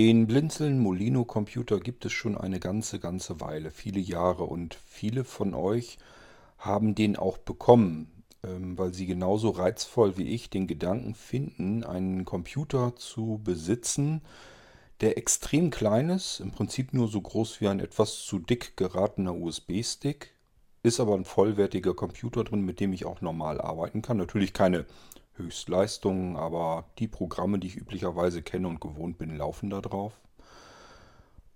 [0.00, 5.24] Den Blinzeln Molino Computer gibt es schon eine ganze, ganze Weile, viele Jahre und viele
[5.24, 5.98] von euch
[6.56, 8.10] haben den auch bekommen,
[8.42, 14.22] ähm, weil sie genauso reizvoll wie ich den Gedanken finden, einen Computer zu besitzen,
[15.02, 19.34] der extrem klein ist, im Prinzip nur so groß wie ein etwas zu dick geratener
[19.34, 20.32] USB-Stick,
[20.82, 24.16] ist aber ein vollwertiger Computer drin, mit dem ich auch normal arbeiten kann.
[24.16, 24.86] Natürlich keine
[25.40, 30.20] Höchstleistungen, aber die Programme, die ich üblicherweise kenne und gewohnt bin, laufen da drauf.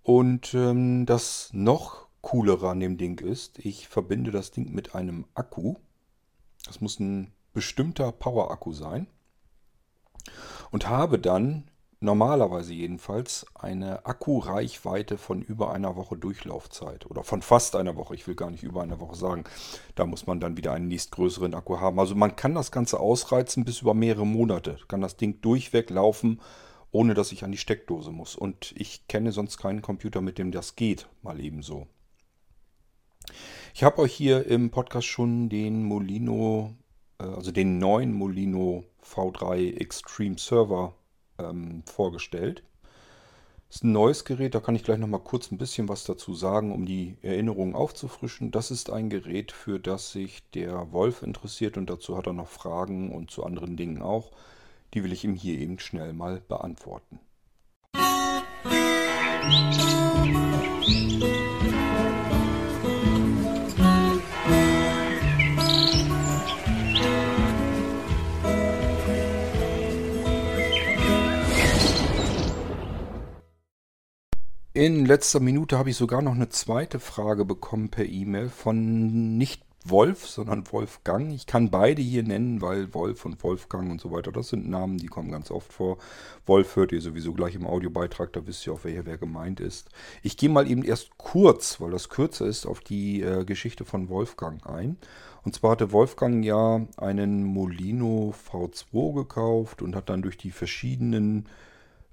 [0.03, 5.27] Und ähm, das noch coolere an dem Ding ist, ich verbinde das Ding mit einem
[5.35, 5.77] Akku.
[6.64, 9.07] Das muss ein bestimmter Power-Akku sein.
[10.71, 11.71] Und habe dann
[12.04, 18.14] normalerweise jedenfalls eine Akkureichweite von über einer Woche Durchlaufzeit oder von fast einer Woche.
[18.14, 19.44] Ich will gar nicht über eine Woche sagen.
[19.94, 21.99] Da muss man dann wieder einen nächstgrößeren Akku haben.
[21.99, 24.79] Also man kann das Ganze ausreizen bis über mehrere Monate.
[24.86, 26.40] Kann das Ding durchweg laufen,
[26.93, 28.36] ohne dass ich an die Steckdose muss.
[28.36, 31.86] Und ich kenne sonst keinen Computer, mit dem das geht, mal ebenso.
[33.75, 36.75] Ich habe euch hier im Podcast schon den Molino,
[37.19, 40.94] äh, also den neuen Molino V3 Extreme Server
[41.38, 42.62] ähm, vorgestellt.
[43.70, 46.34] Ist ein neues Gerät, da kann ich gleich noch mal kurz ein bisschen was dazu
[46.34, 48.52] sagen, um die Erinnerungen aufzufrischen.
[48.52, 52.48] Das ist ein Gerät, für das sich der Wolf interessiert und dazu hat er noch
[52.48, 54.30] Fragen und zu anderen Dingen auch.
[54.92, 57.18] Die will ich ihm hier eben schnell mal beantworten.
[59.44, 61.73] Musik
[74.84, 79.62] In letzter Minute habe ich sogar noch eine zweite Frage bekommen per E-Mail von nicht
[79.86, 81.32] Wolf, sondern Wolfgang.
[81.32, 84.98] Ich kann beide hier nennen, weil Wolf und Wolfgang und so weiter, das sind Namen,
[84.98, 85.96] die kommen ganz oft vor.
[86.44, 89.88] Wolf hört ihr sowieso gleich im Audiobeitrag, da wisst ihr auch, wer, wer gemeint ist.
[90.22, 94.10] Ich gehe mal eben erst kurz, weil das kürzer ist, auf die äh, Geschichte von
[94.10, 94.98] Wolfgang ein.
[95.44, 101.48] Und zwar hatte Wolfgang ja einen Molino V2 gekauft und hat dann durch die verschiedenen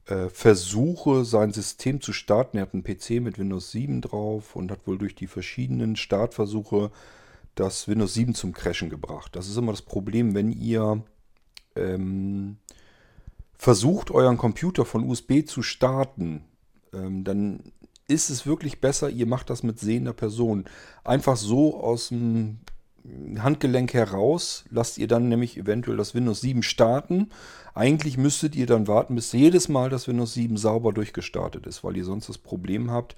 [0.05, 2.57] äh, Versuche, sein System zu starten.
[2.57, 6.91] Er hat einen PC mit Windows 7 drauf und hat wohl durch die verschiedenen Startversuche
[7.55, 9.35] das Windows 7 zum Crashen gebracht.
[9.35, 11.03] Das ist immer das Problem, wenn ihr
[11.75, 12.57] ähm,
[13.57, 16.45] versucht, euren Computer von USB zu starten,
[16.93, 17.71] ähm, dann
[18.07, 20.65] ist es wirklich besser, ihr macht das mit sehender Person.
[21.03, 22.59] Einfach so aus dem
[23.39, 27.29] Handgelenk heraus lasst ihr dann nämlich eventuell das Windows 7 starten.
[27.73, 31.97] Eigentlich müsstet ihr dann warten, bis jedes Mal das Windows 7 sauber durchgestartet ist, weil
[31.97, 33.15] ihr sonst das Problem habt,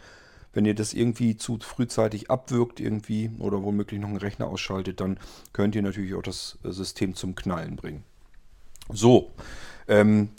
[0.53, 5.19] wenn ihr das irgendwie zu frühzeitig abwirkt irgendwie oder womöglich noch einen Rechner ausschaltet, dann
[5.51, 8.03] könnt ihr natürlich auch das System zum Knallen bringen.
[8.91, 9.31] So,
[9.88, 10.29] ähm,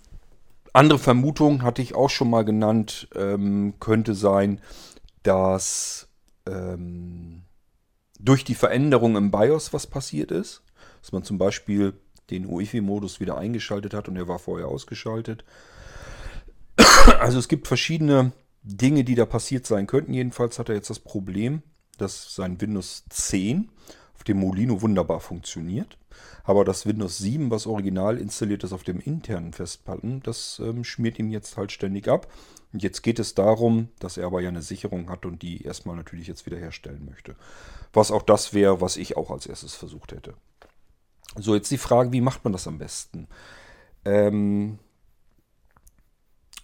[0.73, 4.61] andere Vermutung hatte ich auch schon mal genannt, ähm, könnte sein,
[5.23, 6.09] dass
[6.47, 7.43] ähm,
[8.25, 10.63] durch die Veränderung im BIOS was passiert ist.
[11.01, 11.95] Dass man zum Beispiel
[12.31, 15.45] den UEFI-Modus wieder eingeschaltet hat und er war vorher ausgeschaltet.
[17.19, 18.33] Also es gibt verschiedene
[18.63, 20.15] Dinge, die da passiert sein könnten.
[20.15, 21.63] Jedenfalls hat er jetzt das Problem,
[21.99, 23.69] dass sein Windows 10
[24.17, 25.99] auf dem Molino wunderbar funktioniert.
[26.45, 31.19] Aber das Windows 7, was original installiert ist auf dem internen Festplatten, das ähm, schmiert
[31.19, 32.31] ihm jetzt halt ständig ab.
[32.73, 35.97] Und jetzt geht es darum, dass er aber ja eine Sicherung hat und die erstmal
[35.97, 37.37] natürlich jetzt wiederherstellen möchte.
[37.93, 40.35] Was auch das wäre, was ich auch als erstes versucht hätte.
[41.37, 43.29] So, jetzt die Frage, wie macht man das am besten?
[44.05, 44.79] Ähm,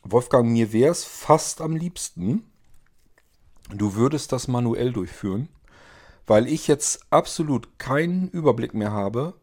[0.03, 2.45] Wolfgang, mir wäre es fast am liebsten,
[3.75, 5.49] du würdest das manuell durchführen,
[6.31, 9.35] weil ich jetzt absolut keinen Überblick mehr habe,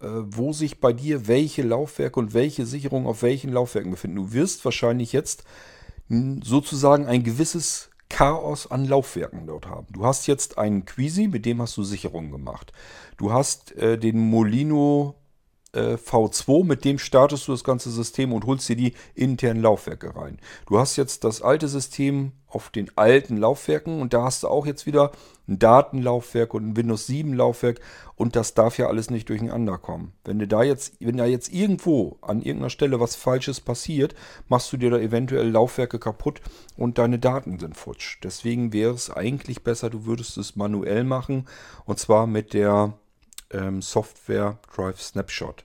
[0.00, 4.16] äh, wo sich bei dir welche Laufwerke und welche Sicherungen auf welchen Laufwerken befinden.
[4.16, 5.44] Du wirst wahrscheinlich jetzt
[6.08, 9.86] sozusagen ein gewisses Chaos an Laufwerken dort haben.
[9.92, 12.72] Du hast jetzt einen Quisi, mit dem hast du Sicherungen gemacht.
[13.18, 15.14] Du hast äh, den Molino
[15.76, 20.16] äh, V2, mit dem startest du das ganze System und holst dir die internen Laufwerke
[20.16, 20.38] rein.
[20.66, 24.66] Du hast jetzt das alte System auf den alten Laufwerken und da hast du auch
[24.66, 25.12] jetzt wieder
[25.46, 27.80] ein Datenlaufwerk und ein Windows 7 Laufwerk
[28.14, 30.12] und das darf ja alles nicht durcheinander kommen.
[30.24, 34.14] Wenn du da jetzt, wenn da jetzt irgendwo an irgendeiner Stelle was Falsches passiert,
[34.48, 36.40] machst du dir da eventuell Laufwerke kaputt
[36.76, 38.18] und deine Daten sind futsch.
[38.22, 41.46] Deswegen wäre es eigentlich besser, du würdest es manuell machen
[41.84, 42.94] und zwar mit der
[43.50, 45.64] ähm, Software Drive Snapshot.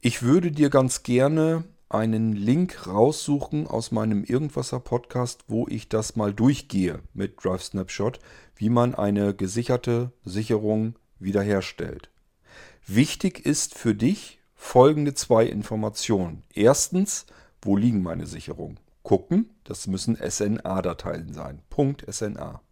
[0.00, 6.16] Ich würde dir ganz gerne einen Link raussuchen aus meinem Irgendwasser Podcast, wo ich das
[6.16, 8.18] mal durchgehe mit Drive Snapshot,
[8.54, 12.10] wie man eine gesicherte Sicherung wiederherstellt.
[12.86, 16.42] Wichtig ist für dich folgende zwei Informationen.
[16.54, 17.26] Erstens,
[17.62, 18.78] wo liegen meine Sicherungen?
[19.02, 19.50] gucken.
[19.64, 21.62] Das müssen SNA-Dateien sein.
[21.70, 22.62] Punkt SNA.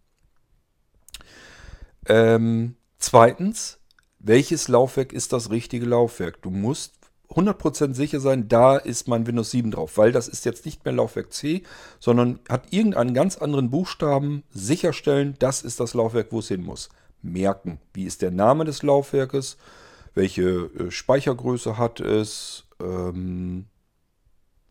[2.05, 3.78] Ähm, zweitens,
[4.19, 6.41] welches Laufwerk ist das richtige Laufwerk?
[6.41, 6.93] Du musst
[7.29, 10.93] 100% sicher sein, da ist mein Windows 7 drauf, weil das ist jetzt nicht mehr
[10.93, 11.63] Laufwerk C,
[11.99, 14.43] sondern hat irgendeinen ganz anderen Buchstaben.
[14.49, 16.89] Sicherstellen, das ist das Laufwerk, wo es hin muss.
[17.21, 19.57] Merken, wie ist der Name des Laufwerkes,
[20.15, 23.65] welche äh, Speichergröße hat es, ähm,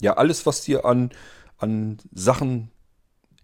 [0.01, 1.11] ja, alles, was dir an,
[1.59, 2.71] an Sachen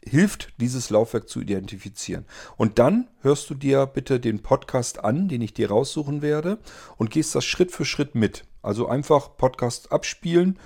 [0.06, 2.27] hilft, dieses Laufwerk zu identifizieren.
[2.56, 6.59] Und dann hörst du dir bitte den Podcast an, den ich dir raussuchen werde,
[6.97, 8.45] und gehst das Schritt für Schritt mit.
[8.62, 10.59] Also einfach Podcast abspielen.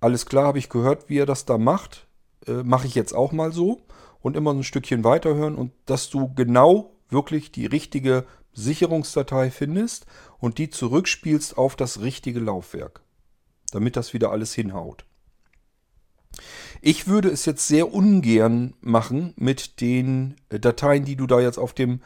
[0.00, 2.06] Alles klar, habe ich gehört, wie er das da macht.
[2.46, 3.82] Äh, Mache ich jetzt auch mal so.
[4.20, 10.06] Und immer ein Stückchen weiterhören und dass du genau wirklich die richtige Sicherungsdatei findest
[10.38, 13.02] und die zurückspielst auf das richtige Laufwerk.
[13.72, 15.04] Damit das wieder alles hinhaut.
[16.84, 21.58] Ich würde es jetzt sehr ungern machen mit den äh, Dateien, die du da jetzt
[21.58, 22.00] auf dem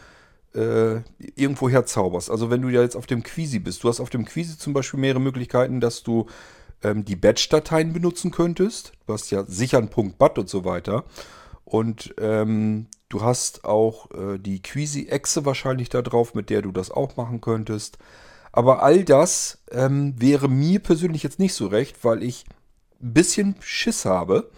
[0.55, 0.97] äh,
[1.35, 2.31] irgendwo herzauberst.
[2.31, 3.83] Also wenn du ja jetzt auf dem Quisi bist.
[3.83, 6.27] Du hast auf dem Quisi zum Beispiel mehrere Möglichkeiten, dass du
[6.83, 8.93] ähm, die Batch-Dateien benutzen könntest.
[9.07, 11.05] Du hast ja sichern.bat und so weiter.
[11.65, 16.91] Und ähm, du hast auch äh, die Quisi-Exe wahrscheinlich da drauf, mit der du das
[16.91, 17.97] auch machen könntest.
[18.53, 22.45] Aber all das ähm, wäre mir persönlich jetzt nicht so recht, weil ich
[23.03, 24.51] ein bisschen Schiss habe,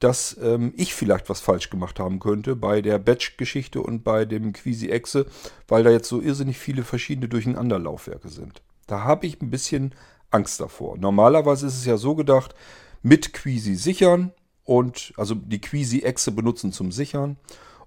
[0.00, 4.52] dass ähm, ich vielleicht was falsch gemacht haben könnte bei der Batch-Geschichte und bei dem
[4.52, 5.26] Quisi-Exe,
[5.66, 8.62] weil da jetzt so irrsinnig viele verschiedene Durcheinanderlaufwerke sind.
[8.86, 9.94] Da habe ich ein bisschen
[10.30, 10.96] Angst davor.
[10.98, 12.54] Normalerweise ist es ja so gedacht,
[13.02, 14.32] mit Quisi sichern
[14.64, 17.36] und also die Quisi-Exe benutzen zum Sichern.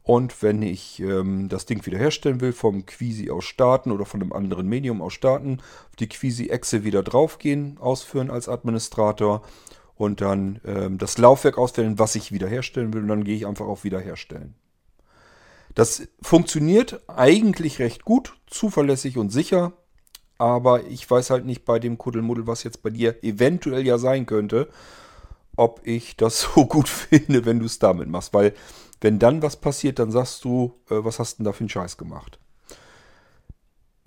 [0.03, 4.33] Und wenn ich ähm, das Ding wiederherstellen will, vom Quisi aus starten oder von einem
[4.33, 5.59] anderen Medium aus starten,
[5.89, 9.43] auf die Quisi-Exe wieder draufgehen, ausführen als Administrator
[10.01, 13.67] und dann ähm, das Laufwerk auswählen, was ich wiederherstellen will und dann gehe ich einfach
[13.67, 14.55] auf Wiederherstellen.
[15.75, 19.73] Das funktioniert eigentlich recht gut, zuverlässig und sicher,
[20.39, 24.25] aber ich weiß halt nicht bei dem Kuddelmuddel, was jetzt bei dir eventuell ja sein
[24.25, 24.69] könnte,
[25.55, 28.55] ob ich das so gut finde, wenn du es damit machst, weil
[29.01, 31.69] wenn dann was passiert, dann sagst du, äh, was hast du denn da für einen
[31.69, 32.39] Scheiß gemacht?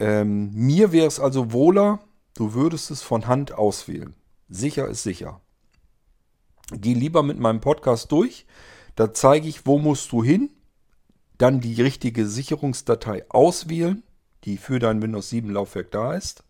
[0.00, 2.00] Ähm, mir wäre es also wohler,
[2.34, 4.16] du würdest es von Hand auswählen.
[4.48, 5.40] Sicher ist sicher.
[6.72, 8.46] Geh lieber mit meinem Podcast durch.
[8.96, 10.50] Da zeige ich, wo musst du hin.
[11.36, 14.02] Dann die richtige Sicherungsdatei auswählen,
[14.44, 16.44] die für dein Windows 7 Laufwerk da ist.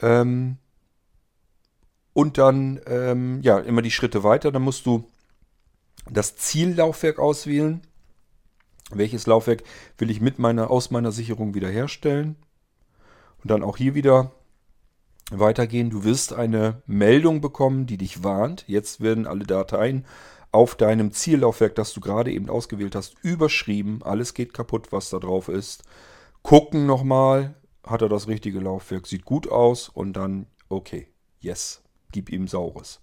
[0.00, 0.58] Ähm,
[2.12, 4.52] und dann ähm, ja immer die Schritte weiter.
[4.52, 5.04] Dann musst du
[6.10, 7.80] das Ziellaufwerk auswählen.
[8.90, 9.62] Welches Laufwerk
[9.96, 12.36] will ich mit meiner, aus meiner Sicherung wiederherstellen?
[13.42, 14.32] Und dann auch hier wieder
[15.38, 15.90] weitergehen.
[15.90, 18.64] Du wirst eine Meldung bekommen, die dich warnt.
[18.66, 20.04] Jetzt werden alle Dateien
[20.50, 24.02] auf deinem Ziellaufwerk, das du gerade eben ausgewählt hast, überschrieben.
[24.02, 25.84] Alles geht kaputt, was da drauf ist.
[26.42, 31.08] Gucken nochmal, hat er das richtige Laufwerk, sieht gut aus und dann, okay,
[31.40, 31.82] yes,
[32.12, 33.00] gib ihm Saures.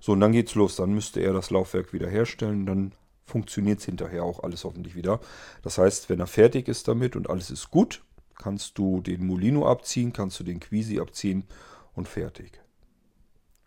[0.00, 0.76] So, und dann geht's los.
[0.76, 2.66] Dann müsste er das Laufwerk wieder herstellen.
[2.66, 2.92] Dann
[3.24, 5.20] funktioniert es hinterher auch alles hoffentlich wieder.
[5.62, 8.04] Das heißt, wenn er fertig ist damit und alles ist gut,
[8.38, 11.44] kannst du den Molino abziehen, kannst du den Quisi abziehen
[11.94, 12.60] und fertig.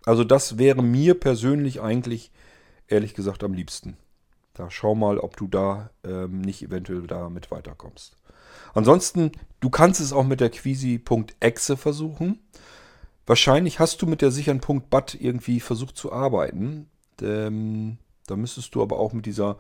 [0.06, 2.32] Also das wäre mir persönlich eigentlich,
[2.88, 3.98] ehrlich gesagt, am liebsten.
[4.54, 8.18] Da schau mal, ob du da ähm, nicht eventuell damit weiterkommst.
[8.74, 12.40] Ansonsten, du kannst es auch mit der Quisi.exe versuchen.
[13.26, 16.90] Wahrscheinlich hast du mit der sicheren .bat irgendwie versucht zu arbeiten.
[17.22, 19.60] Ähm, da müsstest du aber auch mit dieser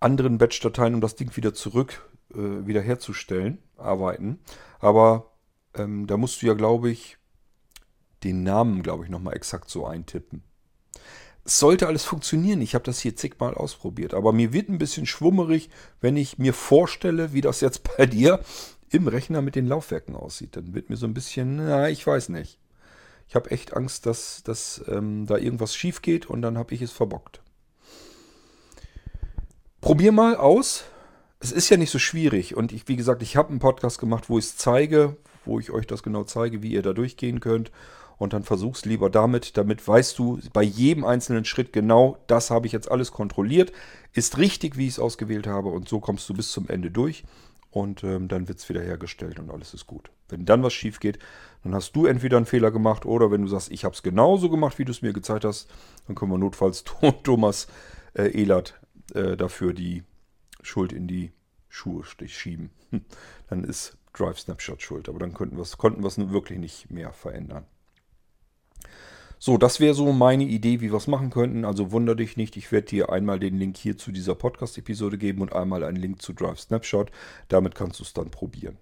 [0.00, 4.38] anderen Batch-Dateien, um das Ding wieder zurück äh, wiederherzustellen, arbeiten.
[4.80, 5.32] Aber
[5.74, 7.18] ähm, da musst du ja, glaube ich,
[8.24, 10.42] den Namen, glaube ich, nochmal exakt so eintippen.
[11.44, 12.60] Es sollte alles funktionieren.
[12.60, 14.12] Ich habe das hier zigmal ausprobiert.
[14.12, 15.70] Aber mir wird ein bisschen schwummerig,
[16.00, 18.40] wenn ich mir vorstelle, wie das jetzt bei dir
[18.90, 20.56] im Rechner mit den Laufwerken aussieht.
[20.56, 22.58] Dann wird mir so ein bisschen, na, ich weiß nicht.
[23.28, 26.82] Ich habe echt Angst, dass, dass ähm, da irgendwas schief geht und dann habe ich
[26.82, 27.42] es verbockt.
[29.80, 30.84] Probier mal aus,
[31.40, 32.56] es ist ja nicht so schwierig.
[32.56, 35.70] Und ich, wie gesagt, ich habe einen Podcast gemacht, wo ich es zeige, wo ich
[35.70, 37.70] euch das genau zeige, wie ihr da durchgehen könnt.
[38.18, 39.56] Und dann versuch's lieber damit.
[39.56, 43.72] Damit weißt du bei jedem einzelnen Schritt genau, das habe ich jetzt alles kontrolliert.
[44.12, 45.68] Ist richtig, wie ich es ausgewählt habe.
[45.68, 47.24] Und so kommst du bis zum Ende durch.
[47.70, 50.10] Und ähm, dann wird es wieder hergestellt und alles ist gut.
[50.28, 51.18] Wenn dann was schief geht,
[51.62, 54.48] dann hast du entweder einen Fehler gemacht oder wenn du sagst, ich habe es genauso
[54.48, 55.68] gemacht, wie du es mir gezeigt hast,
[56.06, 56.84] dann können wir notfalls
[57.22, 57.68] Thomas
[58.14, 58.80] äh, Elert
[59.14, 60.02] äh, dafür die
[60.68, 61.32] Schuld in die
[61.68, 62.70] Schuhe schieben.
[63.48, 65.08] Dann ist Drive Snapshot schuld.
[65.08, 67.66] Aber dann konnten wir es wirklich nicht mehr verändern.
[69.40, 71.64] So, das wäre so meine Idee, wie wir es machen könnten.
[71.64, 75.42] Also wunder dich nicht, ich werde dir einmal den Link hier zu dieser Podcast-Episode geben
[75.42, 77.12] und einmal einen Link zu Drive Snapshot.
[77.48, 78.78] Damit kannst du es dann probieren.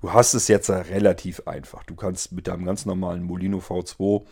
[0.00, 1.84] Du hast es jetzt relativ einfach.
[1.84, 4.24] Du kannst mit deinem ganz normalen Molino V2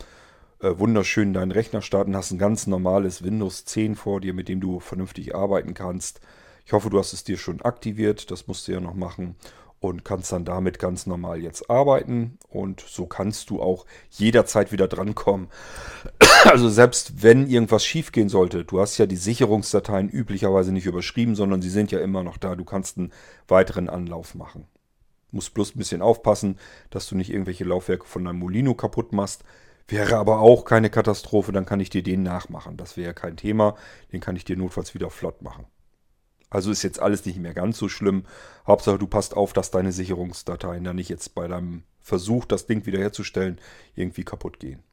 [0.61, 4.59] äh, wunderschön deinen Rechner starten, hast ein ganz normales Windows 10 vor dir, mit dem
[4.59, 6.21] du vernünftig arbeiten kannst.
[6.65, 9.35] Ich hoffe, du hast es dir schon aktiviert, das musst du ja noch machen
[9.79, 14.87] und kannst dann damit ganz normal jetzt arbeiten und so kannst du auch jederzeit wieder
[14.87, 15.47] drankommen.
[16.43, 21.63] Also selbst wenn irgendwas schiefgehen sollte, du hast ja die Sicherungsdateien üblicherweise nicht überschrieben, sondern
[21.63, 22.55] sie sind ja immer noch da.
[22.55, 23.11] Du kannst einen
[23.47, 24.65] weiteren Anlauf machen.
[25.31, 26.57] Musst bloß ein bisschen aufpassen,
[26.91, 29.43] dass du nicht irgendwelche Laufwerke von deinem Molino kaputt machst.
[29.87, 32.75] Wäre aber auch keine Katastrophe, dann kann ich dir den nachmachen.
[32.75, 33.75] Das wäre kein Thema.
[34.11, 35.65] Den kann ich dir notfalls wieder flott machen.
[36.49, 38.25] Also ist jetzt alles nicht mehr ganz so schlimm.
[38.65, 42.85] Hauptsache, du passt auf, dass deine Sicherungsdateien da nicht jetzt bei deinem Versuch, das Ding
[42.85, 43.59] wiederherzustellen,
[43.95, 44.83] irgendwie kaputt gehen.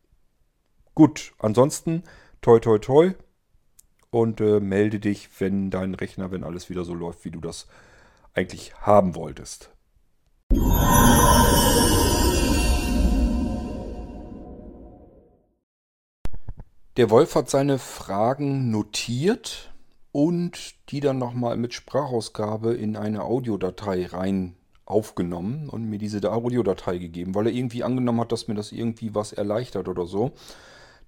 [0.95, 2.05] Gut, ansonsten,
[2.41, 3.15] toi, toi, toi.
[4.11, 7.67] Und äh, melde dich, wenn dein Rechner, wenn alles wieder so läuft, wie du das
[8.33, 9.71] eigentlich haben wolltest.
[16.97, 19.73] Der Wolf hat seine Fragen notiert
[20.13, 26.99] und die dann nochmal mit Sprachausgabe in eine Audiodatei rein aufgenommen und mir diese Audiodatei
[26.99, 30.35] gegeben, weil er irgendwie angenommen hat, dass mir das irgendwie was erleichtert oder so.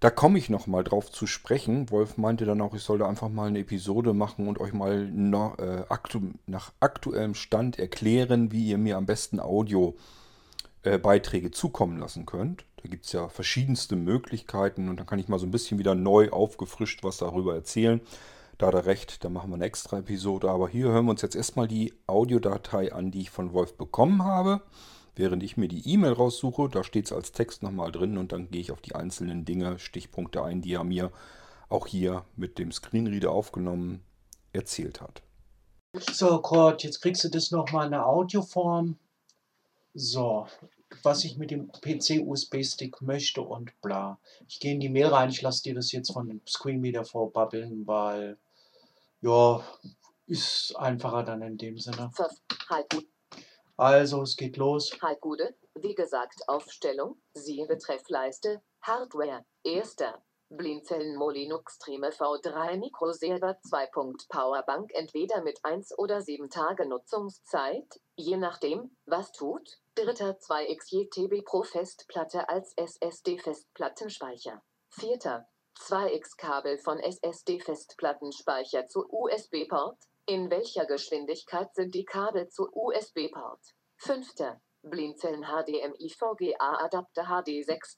[0.00, 1.88] Da komme ich nochmal drauf zu sprechen.
[1.90, 5.56] Wolf meinte dann auch, ich sollte einfach mal eine Episode machen und euch mal noch,
[5.60, 12.26] äh, aktu nach aktuellem Stand erklären, wie ihr mir am besten Audiobeiträge äh, zukommen lassen
[12.26, 12.64] könnt.
[12.88, 16.30] Gibt es ja verschiedenste Möglichkeiten und dann kann ich mal so ein bisschen wieder neu
[16.30, 18.00] aufgefrischt was darüber erzählen.
[18.58, 20.50] Da hat er recht, da machen wir eine extra Episode.
[20.50, 24.24] Aber hier hören wir uns jetzt erstmal die Audiodatei an, die ich von Wolf bekommen
[24.24, 24.62] habe.
[25.14, 28.50] Während ich mir die E-Mail raussuche, da steht es als Text nochmal drin und dann
[28.50, 31.10] gehe ich auf die einzelnen Dinge, Stichpunkte ein, die er mir
[31.68, 34.02] auch hier mit dem Screenreader aufgenommen
[34.52, 35.22] erzählt hat.
[35.94, 38.98] So, Kurt, jetzt kriegst du das nochmal in der Audioform.
[39.94, 40.46] So,
[41.02, 44.18] was ich mit dem PC-USB-Stick möchte und bla.
[44.48, 47.86] Ich gehe in die Mail rein, ich lasse dir das jetzt von dem Screenreader vorbabbeln,
[47.86, 48.38] weil
[49.20, 49.62] ja,
[50.26, 52.10] ist einfacher dann in dem Sinne.
[52.68, 52.86] Halt.
[53.76, 54.90] Also, es geht los.
[55.02, 63.88] Halt gute, wie gesagt, Aufstellung, siehe Betreffleiste, Hardware, erster, Blinzeln Molinux Streamer V3 Microserver 2.
[64.28, 69.80] Powerbank entweder mit 1 oder 7 Tage Nutzungszeit, je nachdem, was tut.
[69.96, 74.62] Dritter 2x JTB Pro Festplatte als SSD Festplattenspeicher.
[74.88, 75.48] Vierter
[75.80, 79.98] 2x Kabel von SSD Festplattenspeicher zu USB-Port.
[80.26, 83.74] In welcher Geschwindigkeit sind die Kabel zu USB-Port?
[83.96, 87.96] Fünfter Blinzeln HDMI VGA Adapter HD 6.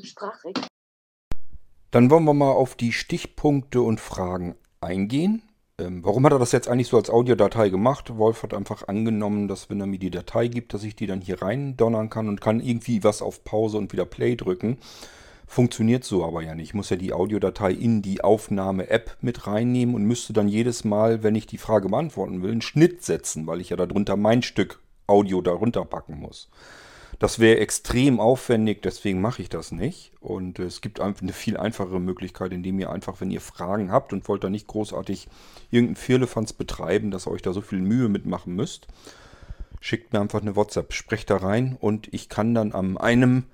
[0.03, 0.59] Sprachrig.
[1.93, 5.43] Dann wollen wir mal auf die Stichpunkte und Fragen eingehen.
[5.79, 8.17] Ähm, warum hat er das jetzt eigentlich so als Audiodatei gemacht?
[8.17, 11.21] Wolf hat einfach angenommen, dass wenn er mir die Datei gibt, dass ich die dann
[11.21, 14.79] hier rein donnern kann und kann irgendwie was auf Pause und wieder Play drücken.
[15.47, 16.71] Funktioniert so aber ja nicht.
[16.71, 21.23] Ich muss ja die Audiodatei in die Aufnahme-App mit reinnehmen und müsste dann jedes Mal,
[21.23, 24.81] wenn ich die Frage beantworten will, einen Schnitt setzen, weil ich ja darunter mein Stück
[25.07, 26.49] Audio darunter packen muss.
[27.18, 30.12] Das wäre extrem aufwendig, deswegen mache ich das nicht.
[30.21, 34.26] Und es gibt eine viel einfachere Möglichkeit, indem ihr einfach, wenn ihr Fragen habt und
[34.28, 35.28] wollt da nicht großartig
[35.71, 38.88] irgendeinen Firlefanz betreiben, dass ihr euch da so viel Mühe mitmachen müsst,
[39.80, 43.44] schickt mir einfach eine WhatsApp, sprecht da rein und ich kann dann am einem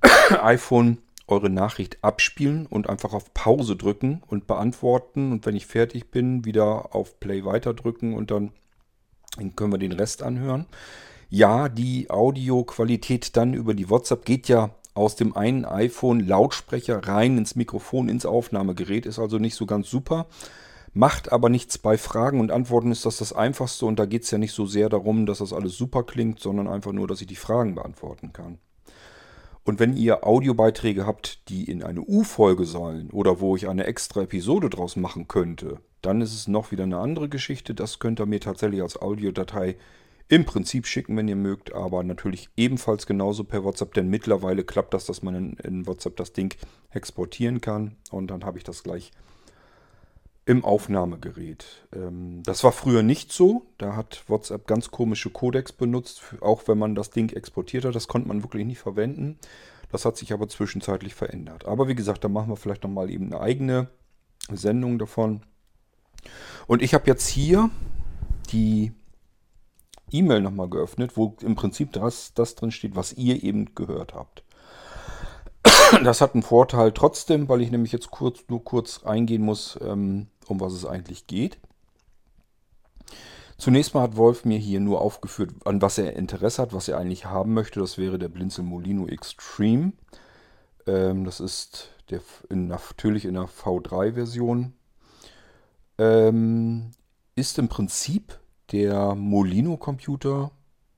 [0.42, 5.32] iPhone eure Nachricht abspielen und einfach auf Pause drücken und beantworten.
[5.32, 8.52] Und wenn ich fertig bin, wieder auf Play weiter drücken und dann
[9.56, 10.66] können wir den Rest anhören
[11.28, 17.36] ja, die Audioqualität dann über die WhatsApp geht ja aus dem einen iPhone Lautsprecher rein
[17.38, 19.06] ins Mikrofon, ins Aufnahmegerät.
[19.06, 20.26] Ist also nicht so ganz super.
[20.94, 24.30] Macht aber nichts bei Fragen und Antworten ist das das Einfachste und da geht es
[24.30, 27.26] ja nicht so sehr darum, dass das alles super klingt, sondern einfach nur, dass ich
[27.26, 28.58] die Fragen beantworten kann.
[29.62, 34.22] Und wenn ihr Audiobeiträge habt, die in eine U-Folge sollen oder wo ich eine extra
[34.22, 37.74] Episode draus machen könnte, dann ist es noch wieder eine andere Geschichte.
[37.74, 39.76] Das könnt ihr mir tatsächlich als Audiodatei
[40.28, 44.94] im Prinzip schicken, wenn ihr mögt, aber natürlich ebenfalls genauso per WhatsApp, denn mittlerweile klappt
[44.94, 46.54] das, dass man in, in WhatsApp das Ding
[46.90, 49.12] exportieren kann und dann habe ich das gleich
[50.46, 51.66] im Aufnahmegerät.
[51.92, 53.66] Ähm, das war früher nicht so.
[53.78, 57.96] Da hat WhatsApp ganz komische Codecs benutzt, auch wenn man das Ding exportiert hat.
[57.96, 59.38] Das konnte man wirklich nicht verwenden.
[59.90, 61.66] Das hat sich aber zwischenzeitlich verändert.
[61.66, 63.88] Aber wie gesagt, da machen wir vielleicht nochmal eben eine eigene
[64.52, 65.42] Sendung davon.
[66.66, 67.70] Und ich habe jetzt hier
[68.52, 68.92] die
[70.10, 74.42] E-Mail nochmal geöffnet, wo im Prinzip das, das drin steht, was ihr eben gehört habt.
[76.02, 80.28] Das hat einen Vorteil trotzdem, weil ich nämlich jetzt kurz, nur kurz eingehen muss, ähm,
[80.46, 81.58] um was es eigentlich geht.
[83.58, 86.98] Zunächst mal hat Wolf mir hier nur aufgeführt, an was er Interesse hat, was er
[86.98, 87.80] eigentlich haben möchte.
[87.80, 89.92] Das wäre der Blinzel Molino Extreme.
[90.86, 92.20] Ähm, das ist der
[92.50, 94.74] natürlich in der V3-Version.
[95.98, 96.90] Ähm,
[97.34, 98.38] ist im Prinzip
[98.72, 100.50] der Molino-Computer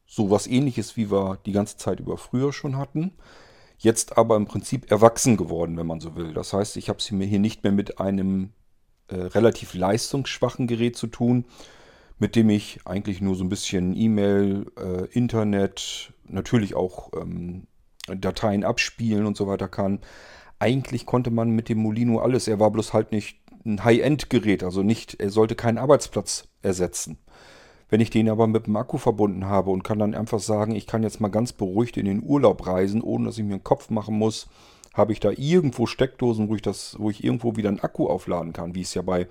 [0.07, 3.13] sowas ähnliches, wie wir die ganze Zeit über früher schon hatten.
[3.77, 6.33] Jetzt aber im Prinzip erwachsen geworden, wenn man so will.
[6.33, 8.53] Das heißt, ich habe es mir hier nicht mehr mit einem
[9.09, 11.45] äh, relativ leistungsschwachen Gerät zu tun,
[12.19, 17.69] mit dem ich eigentlich nur so ein bisschen E-Mail, äh, Internet, natürlich auch ähm,
[18.07, 20.01] Dateien abspielen und so weiter kann.
[20.59, 22.49] Eigentlich konnte man mit dem Molino alles.
[22.49, 27.19] Er war bloß halt nicht ein High-End-Gerät, also nicht, er sollte keinen Arbeitsplatz ersetzen.
[27.91, 30.87] Wenn ich den aber mit dem Akku verbunden habe und kann dann einfach sagen, ich
[30.87, 33.91] kann jetzt mal ganz beruhigt in den Urlaub reisen, ohne dass ich mir einen Kopf
[33.91, 34.49] machen muss,
[34.95, 38.53] habe ich da irgendwo Steckdosen, wo ich das, wo ich irgendwo wieder einen Akku aufladen
[38.53, 39.27] kann, wie ich es ja bei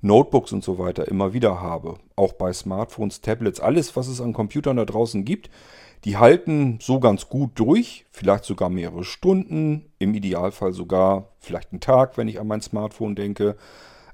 [0.00, 1.96] Notebooks und so weiter immer wieder habe.
[2.16, 5.50] Auch bei Smartphones, Tablets, alles, was es an Computern da draußen gibt,
[6.04, 11.80] die halten so ganz gut durch, vielleicht sogar mehrere Stunden, im Idealfall sogar vielleicht einen
[11.80, 13.56] Tag, wenn ich an mein Smartphone denke.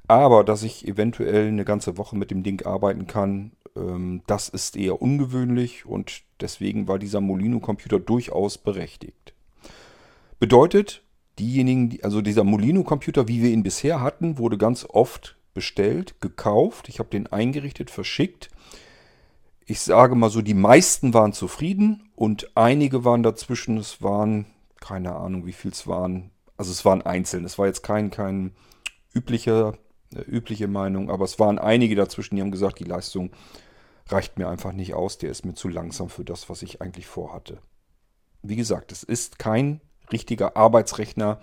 [0.09, 4.77] Aber dass ich eventuell eine ganze Woche mit dem Ding arbeiten kann, ähm, das ist
[4.77, 9.35] eher ungewöhnlich und deswegen war dieser Molino-Computer durchaus berechtigt.
[10.39, 11.03] Bedeutet,
[11.39, 16.89] diejenigen, die, also dieser Molino-Computer, wie wir ihn bisher hatten, wurde ganz oft bestellt, gekauft.
[16.89, 18.51] Ich habe den eingerichtet, verschickt.
[19.67, 23.79] Ich sage mal so, die meisten waren zufrieden und einige waren dazwischen.
[23.79, 24.47] Es waren,
[24.81, 26.31] keine Ahnung, wie viel es waren.
[26.57, 27.45] Also es waren einzeln.
[27.45, 28.53] Es war jetzt kein, kein
[29.15, 29.79] üblicher,
[30.23, 33.31] übliche Meinung, aber es waren einige dazwischen, die haben gesagt, die Leistung
[34.09, 35.19] reicht mir einfach nicht aus.
[35.19, 37.59] Der ist mir zu langsam für das, was ich eigentlich vorhatte.
[38.43, 39.81] Wie gesagt, es ist kein
[40.13, 41.41] richtiger Arbeitsrechner,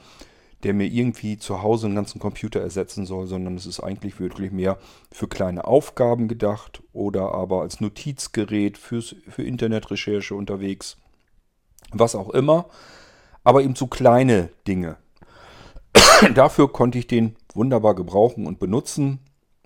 [0.63, 4.51] der mir irgendwie zu Hause einen ganzen Computer ersetzen soll, sondern es ist eigentlich wirklich
[4.51, 4.77] mehr
[5.11, 10.97] für kleine Aufgaben gedacht oder aber als Notizgerät fürs, für Internetrecherche unterwegs.
[11.91, 12.69] Was auch immer.
[13.43, 14.97] Aber eben zu kleine Dinge.
[16.35, 19.19] Dafür konnte ich den wunderbar gebrauchen und benutzen.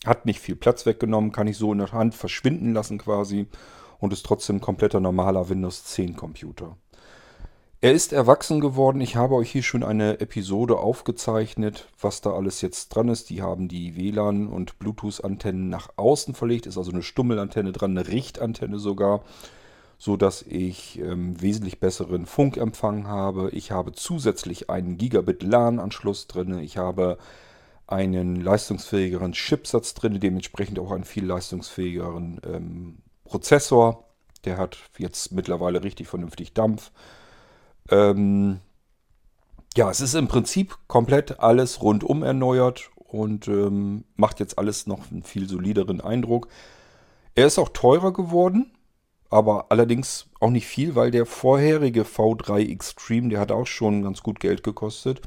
[0.06, 3.48] Hat nicht viel Platz weggenommen, kann ich so in der Hand verschwinden lassen quasi
[4.00, 6.78] und ist trotzdem ein kompletter normaler Windows 10 Computer.
[7.82, 9.00] Er ist erwachsen geworden.
[9.00, 13.30] Ich habe euch hier schon eine Episode aufgezeichnet, was da alles jetzt dran ist.
[13.30, 16.65] Die haben die WLAN- und Bluetooth-Antennen nach außen verlegt.
[16.65, 19.21] Ist also eine Stummelantenne dran, eine Richtantenne sogar,
[20.00, 23.52] so dass ich ähm, wesentlich besseren Funkempfang habe.
[23.52, 26.58] Ich habe zusätzlich einen Gigabit LAN-Anschluss drin.
[26.58, 27.19] Ich habe
[27.88, 34.06] einen leistungsfähigeren Chipsatz drin, dementsprechend auch einen viel leistungsfähigeren ähm, Prozessor.
[34.43, 36.91] Der hat jetzt mittlerweile richtig vernünftig Dampf.
[37.89, 38.60] Ähm,
[39.76, 45.12] ja, es ist im Prinzip komplett alles rundum erneuert und ähm, macht jetzt alles noch
[45.12, 46.48] einen viel solideren Eindruck.
[47.36, 48.71] Er ist auch teurer geworden,
[49.30, 54.24] aber allerdings auch nicht viel, weil der vorherige V3 Extreme, der hat auch schon ganz
[54.24, 55.21] gut Geld gekostet.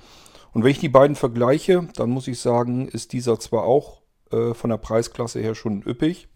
[0.52, 4.54] Und wenn ich die beiden vergleiche, dann muss ich sagen, ist dieser zwar auch äh,
[4.54, 6.28] von der Preisklasse her schon üppig,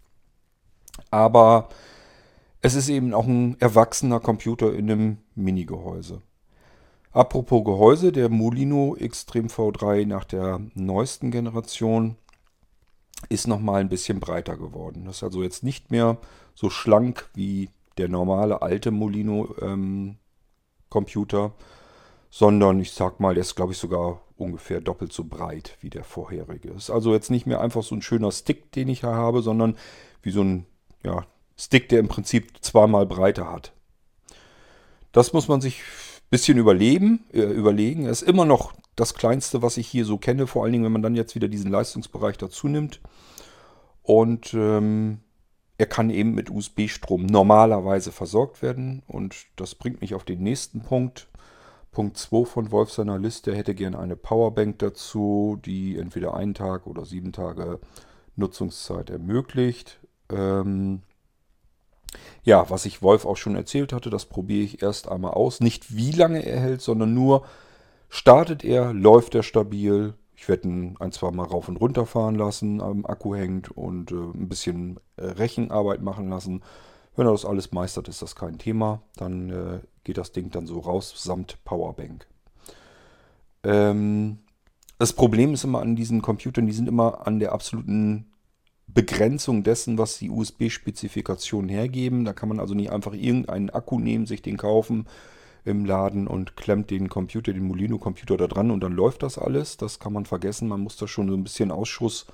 [1.11, 1.69] aber
[2.61, 6.21] es ist eben auch ein erwachsener Computer in einem Mini-Gehäuse.
[7.11, 12.15] Apropos Gehäuse, der Molino Extreme V3 nach der neuesten Generation
[13.29, 15.05] ist nochmal ein bisschen breiter geworden.
[15.05, 16.17] Das ist also jetzt nicht mehr
[16.55, 20.17] so schlank wie der normale alte Molino ähm,
[20.89, 21.53] Computer,
[22.33, 26.03] sondern ich sag mal, der ist glaube ich sogar ungefähr doppelt so breit wie der
[26.03, 26.71] vorherige.
[26.71, 29.77] Ist also jetzt nicht mehr einfach so ein schöner Stick, den ich hier habe, sondern
[30.23, 30.65] wie so ein
[31.03, 33.71] ja, Stick, der im Prinzip zweimal Breite hat.
[35.11, 35.83] Das muss man sich
[36.31, 38.05] bisschen überleben, äh, überlegen.
[38.05, 40.91] Er ist immer noch das kleinste, was ich hier so kenne, vor allen Dingen, wenn
[40.91, 42.99] man dann jetzt wieder diesen Leistungsbereich dazu nimmt.
[44.01, 45.19] Und ähm,
[45.77, 49.03] er kann eben mit USB-Strom normalerweise versorgt werden.
[49.05, 51.27] Und das bringt mich auf den nächsten Punkt.
[51.93, 53.51] Punkt 2 von Wolf seiner Liste.
[53.51, 57.79] Er hätte gerne eine Powerbank dazu, die entweder einen Tag oder sieben Tage
[58.35, 59.99] Nutzungszeit ermöglicht.
[60.29, 61.03] Ähm,
[62.43, 65.59] ja, was ich Wolf auch schon erzählt hatte, das probiere ich erst einmal aus.
[65.59, 67.45] Nicht wie lange er hält, sondern nur
[68.09, 70.13] startet er, läuft er stabil.
[70.35, 74.11] Ich werde ihn ein, zwei Mal rauf und runter fahren lassen, am Akku hängt und
[74.11, 76.63] äh, ein bisschen äh, Rechenarbeit machen lassen.
[77.15, 79.01] Wenn er das alles meistert, ist das kein Thema.
[79.15, 82.27] Dann äh, geht das Ding dann so raus samt Powerbank.
[83.63, 84.39] Ähm,
[84.99, 88.31] das Problem ist immer an diesen Computern, die sind immer an der absoluten
[88.87, 92.25] Begrenzung dessen, was die USB-Spezifikationen hergeben.
[92.25, 95.07] Da kann man also nicht einfach irgendeinen Akku nehmen, sich den kaufen
[95.65, 99.77] im Laden und klemmt den Computer, den Molino-Computer da dran und dann läuft das alles.
[99.77, 100.67] Das kann man vergessen.
[100.67, 102.27] Man muss da schon so ein bisschen Ausschuss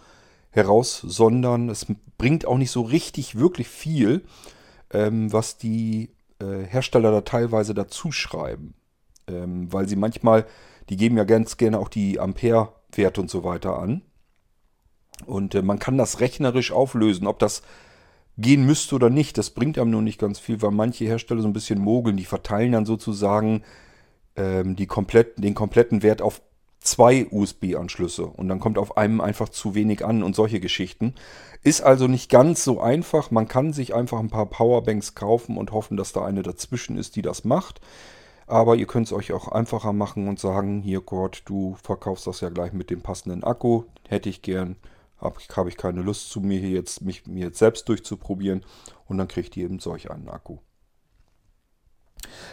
[0.52, 1.70] heraussondern.
[1.70, 1.86] Es
[2.18, 4.24] bringt auch nicht so richtig wirklich viel,
[4.91, 8.73] ähm, was die äh, Hersteller da teilweise dazu schreiben.
[9.28, 10.45] Ähm, weil sie manchmal,
[10.89, 14.02] die geben ja ganz gerne auch die Ampere-Werte und so weiter an.
[15.25, 17.62] Und äh, man kann das rechnerisch auflösen, ob das
[18.38, 19.38] gehen müsste oder nicht.
[19.38, 22.17] Das bringt einem nur nicht ganz viel, weil manche Hersteller so ein bisschen mogeln.
[22.17, 23.63] Die verteilen dann sozusagen
[24.36, 26.41] ähm, die komplett, den kompletten Wert auf
[26.80, 31.15] zwei USB-Anschlüsse und dann kommt auf einem einfach zu wenig an und solche Geschichten.
[31.62, 33.32] Ist also nicht ganz so einfach.
[33.32, 37.15] Man kann sich einfach ein paar Powerbanks kaufen und hoffen, dass da eine dazwischen ist,
[37.15, 37.82] die das macht.
[38.48, 42.42] Aber ihr könnt es euch auch einfacher machen und sagen, hier Gott, du verkaufst das
[42.42, 43.84] ja gleich mit dem passenden Akku.
[44.08, 44.78] Hätte ich gern
[45.22, 48.63] habe hab ich keine Lust zu mir hier jetzt, mich mir jetzt selbst durchzuprobieren
[49.08, 50.60] und dann kriegt ihr eben solch einen Akku.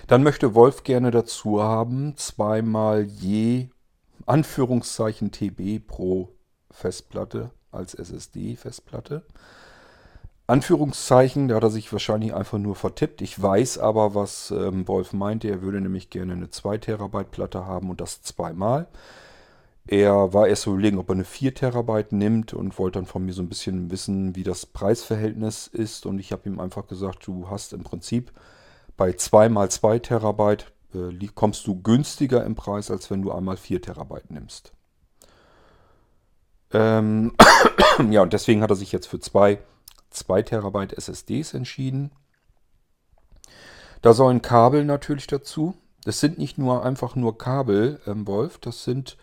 [0.06, 3.68] Dann möchte Wolf gerne dazu haben, zweimal je
[4.26, 6.28] Anführungszeichen TB pro
[6.70, 9.22] Festplatte als SSD-Festplatte.
[10.48, 13.20] Anführungszeichen, da hat er sich wahrscheinlich einfach nur vertippt.
[13.20, 15.48] Ich weiß aber, was ähm, Wolf meinte.
[15.48, 18.86] Er würde nämlich gerne eine 2 Terabyte Platte haben und das zweimal.
[19.88, 23.32] Er war erst überlegen, ob er eine 4 Terabyte nimmt und wollte dann von mir
[23.32, 26.06] so ein bisschen wissen, wie das Preisverhältnis ist.
[26.06, 28.32] Und ich habe ihm einfach gesagt, du hast im Prinzip
[28.96, 33.56] bei 2 mal 2 Terabyte äh, kommst du günstiger im Preis, als wenn du einmal
[33.56, 34.72] 4 Terabyte nimmst.
[36.72, 37.32] Ähm
[38.10, 39.58] ja, und deswegen hat er sich jetzt für zwei
[40.10, 42.10] 2 Terabyte SSDs entschieden.
[44.02, 45.74] Da sollen Kabel natürlich dazu.
[46.04, 49.16] Das sind nicht nur einfach nur Kabel, ähm, Wolf, das sind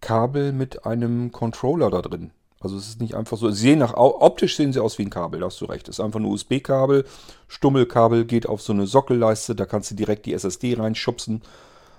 [0.00, 2.30] Kabel mit einem Controller da drin.
[2.60, 3.50] Also es ist nicht einfach so.
[3.50, 5.88] Sie sehen nach optisch sehen sie aus wie ein Kabel, da hast du recht.
[5.88, 7.04] Es ist einfach ein USB-Kabel,
[7.48, 11.42] Stummelkabel geht auf so eine Sockelleiste, da kannst du direkt die SSD reinschubsen.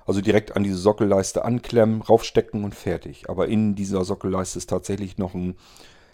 [0.05, 3.29] Also direkt an diese Sockelleiste anklemmen, raufstecken und fertig.
[3.29, 5.55] Aber in dieser Sockelleiste ist tatsächlich noch ein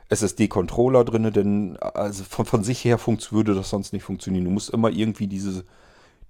[0.09, 4.45] SSD-Controller drin, denn also von, von sich her würde das sonst nicht funktionieren.
[4.45, 5.63] Du musst immer irgendwie diese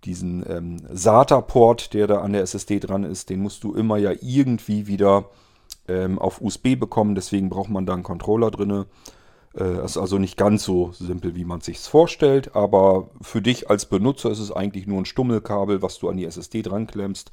[0.04, 4.12] diesen ähm, SATA-Port, der da an der SSD dran ist, den musst du immer ja
[4.22, 5.30] irgendwie wieder
[5.88, 7.16] ähm, auf USB bekommen.
[7.16, 8.86] Deswegen braucht man da einen Controller drin.
[9.56, 12.56] Äh, ist also nicht ganz so simpel, wie man sich vorstellt.
[12.56, 16.26] Aber für dich als Benutzer ist es eigentlich nur ein Stummelkabel, was du an die
[16.26, 17.32] SSD dran klemmst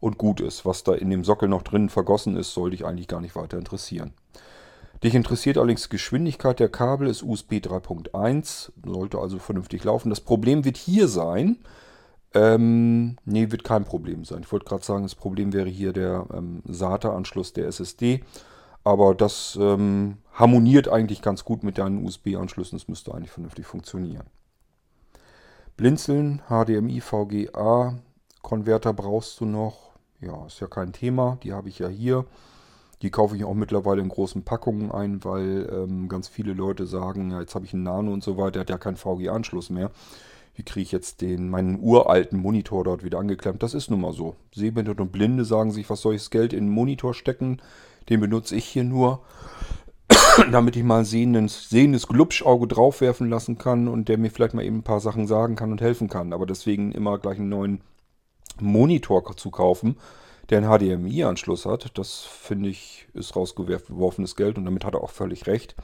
[0.00, 0.64] und gut ist.
[0.64, 3.58] Was da in dem Sockel noch drin vergossen ist, soll dich eigentlich gar nicht weiter
[3.58, 4.12] interessieren.
[5.02, 10.10] Dich interessiert allerdings die Geschwindigkeit der Kabel, ist USB 3.1, sollte also vernünftig laufen.
[10.10, 11.56] Das Problem wird hier sein,
[12.32, 14.42] ähm, nee, wird kein Problem sein.
[14.42, 18.22] Ich wollte gerade sagen, das Problem wäre hier der ähm, SATA-Anschluss der SSD.
[18.84, 22.76] Aber das ähm, harmoniert eigentlich ganz gut mit deinen USB-Anschlüssen.
[22.76, 24.24] Es müsste eigentlich vernünftig funktionieren.
[25.76, 27.98] Blinzeln, HDMI, VGA,
[28.42, 29.90] Konverter brauchst du noch.
[30.20, 31.38] Ja, ist ja kein Thema.
[31.42, 32.24] Die habe ich ja hier.
[33.02, 37.30] Die kaufe ich auch mittlerweile in großen Packungen ein, weil ähm, ganz viele Leute sagen,
[37.30, 39.90] ja, jetzt habe ich einen Nano und so weiter, der hat ja keinen VGA-Anschluss mehr
[40.60, 43.62] wie kriege ich jetzt den, meinen uralten Monitor dort wieder angeklemmt.
[43.62, 44.36] Das ist nun mal so.
[44.54, 47.62] Sehbehinderte und Blinde sagen sich, was soll ich das Geld in den Monitor stecken?
[48.10, 49.22] Den benutze ich hier nur,
[50.52, 54.62] damit ich mal ein sehendes, sehendes Glubschauge draufwerfen lassen kann und der mir vielleicht mal
[54.62, 56.34] eben ein paar Sachen sagen kann und helfen kann.
[56.34, 57.80] Aber deswegen immer gleich einen neuen
[58.60, 59.96] Monitor zu kaufen,
[60.50, 65.10] der einen HDMI-Anschluss hat, das finde ich, ist rausgeworfenes Geld und damit hat er auch
[65.10, 65.74] völlig recht.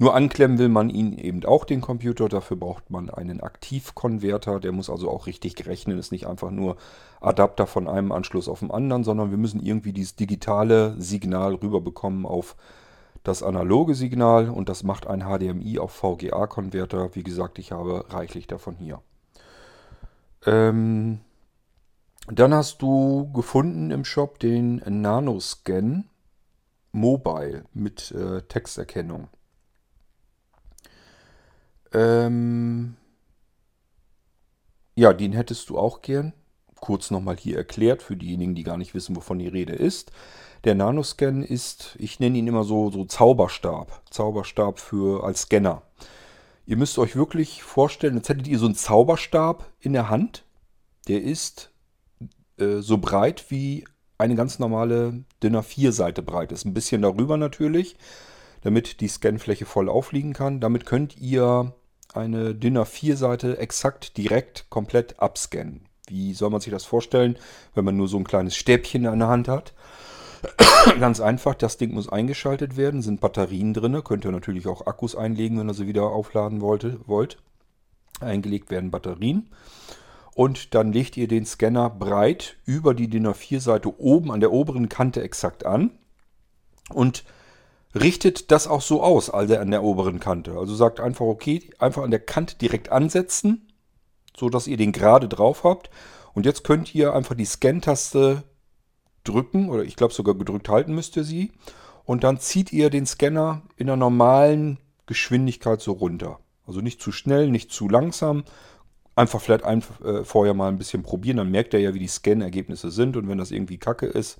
[0.00, 2.28] Nur anklemmen will man ihn eben auch, den Computer.
[2.28, 4.60] Dafür braucht man einen Aktivkonverter.
[4.60, 5.98] Der muss also auch richtig rechnen.
[5.98, 6.76] Ist nicht einfach nur
[7.20, 12.26] Adapter von einem Anschluss auf den anderen, sondern wir müssen irgendwie dieses digitale Signal rüberbekommen
[12.26, 12.56] auf
[13.24, 14.48] das analoge Signal.
[14.50, 17.16] Und das macht ein HDMI auf VGA-Konverter.
[17.16, 19.02] Wie gesagt, ich habe reichlich davon hier.
[20.46, 21.20] Ähm,
[22.28, 26.04] Dann hast du gefunden im Shop den Nanoscan
[26.92, 29.28] Mobile mit äh, Texterkennung.
[31.92, 32.96] Ähm
[34.94, 36.32] ja, den hättest du auch gern.
[36.80, 40.10] Kurz nochmal hier erklärt für diejenigen, die gar nicht wissen, wovon die Rede ist.
[40.64, 44.02] Der Nanoscan ist, ich nenne ihn immer so, so Zauberstab.
[44.10, 45.82] Zauberstab für als Scanner.
[46.66, 50.44] Ihr müsst euch wirklich vorstellen, jetzt hättet ihr so einen Zauberstab in der Hand.
[51.06, 51.70] Der ist
[52.58, 53.84] äh, so breit wie
[54.18, 56.64] eine ganz normale DIN A4-Seite breit ist.
[56.64, 57.96] Ein bisschen darüber natürlich,
[58.62, 60.60] damit die Scanfläche voll aufliegen kann.
[60.60, 61.72] Damit könnt ihr
[62.18, 65.86] eine DIN A4-Seite exakt direkt komplett abscannen.
[66.08, 67.38] Wie soll man sich das vorstellen,
[67.74, 69.72] wenn man nur so ein kleines Stäbchen in der Hand hat?
[71.00, 75.16] Ganz einfach, das Ding muss eingeschaltet werden, sind Batterien drin, könnt ihr natürlich auch Akkus
[75.16, 77.38] einlegen, wenn ihr sie wieder aufladen wollte, wollt.
[78.20, 79.48] Eingelegt werden Batterien
[80.38, 84.88] und dann legt ihr den Scanner breit über die DIN A4-Seite oben an der oberen
[84.88, 85.90] Kante exakt an
[86.90, 87.24] und
[87.94, 90.56] richtet das auch so aus, also an der oberen Kante.
[90.56, 93.68] Also sagt einfach, okay, einfach an der Kante direkt ansetzen,
[94.36, 95.90] so dass ihr den gerade drauf habt.
[96.34, 98.44] Und jetzt könnt ihr einfach die Scan-Taste
[99.24, 101.52] drücken, oder ich glaube sogar gedrückt halten müsst ihr sie.
[102.04, 106.38] Und dann zieht ihr den Scanner in einer normalen Geschwindigkeit so runter.
[106.66, 108.44] Also nicht zu schnell, nicht zu langsam,
[109.16, 112.06] einfach vielleicht ein, äh, vorher mal ein bisschen probieren, dann merkt ihr ja, wie die
[112.06, 114.38] Scan-Ergebnisse sind und wenn das irgendwie kacke ist,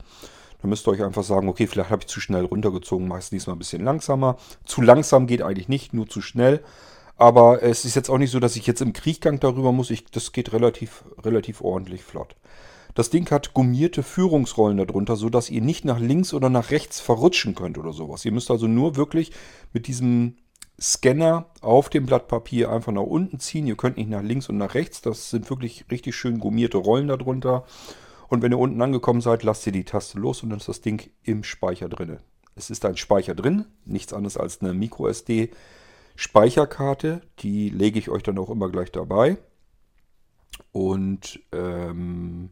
[0.60, 3.30] dann müsst ihr euch einfach sagen, okay, vielleicht habe ich zu schnell runtergezogen, mache es
[3.30, 4.36] diesmal ein bisschen langsamer.
[4.64, 6.62] Zu langsam geht eigentlich nicht, nur zu schnell.
[7.16, 9.90] Aber es ist jetzt auch nicht so, dass ich jetzt im Kriechgang darüber muss.
[9.90, 12.36] Ich, das geht relativ, relativ ordentlich flott.
[12.94, 17.54] Das Ding hat gummierte Führungsrollen darunter, sodass ihr nicht nach links oder nach rechts verrutschen
[17.54, 18.24] könnt oder sowas.
[18.24, 19.32] Ihr müsst also nur wirklich
[19.72, 20.36] mit diesem
[20.80, 23.66] Scanner auf dem Blatt Papier einfach nach unten ziehen.
[23.66, 25.00] Ihr könnt nicht nach links und nach rechts.
[25.00, 27.64] Das sind wirklich richtig schön gummierte Rollen darunter.
[28.28, 30.80] Und wenn ihr unten angekommen seid, lasst ihr die Taste los und dann ist das
[30.80, 32.18] Ding im Speicher drin.
[32.54, 35.50] Es ist ein Speicher drin, nichts anderes als eine MicroSD
[36.16, 37.22] Speicherkarte.
[37.38, 39.38] Die lege ich euch dann auch immer gleich dabei.
[40.72, 42.50] Und ähm,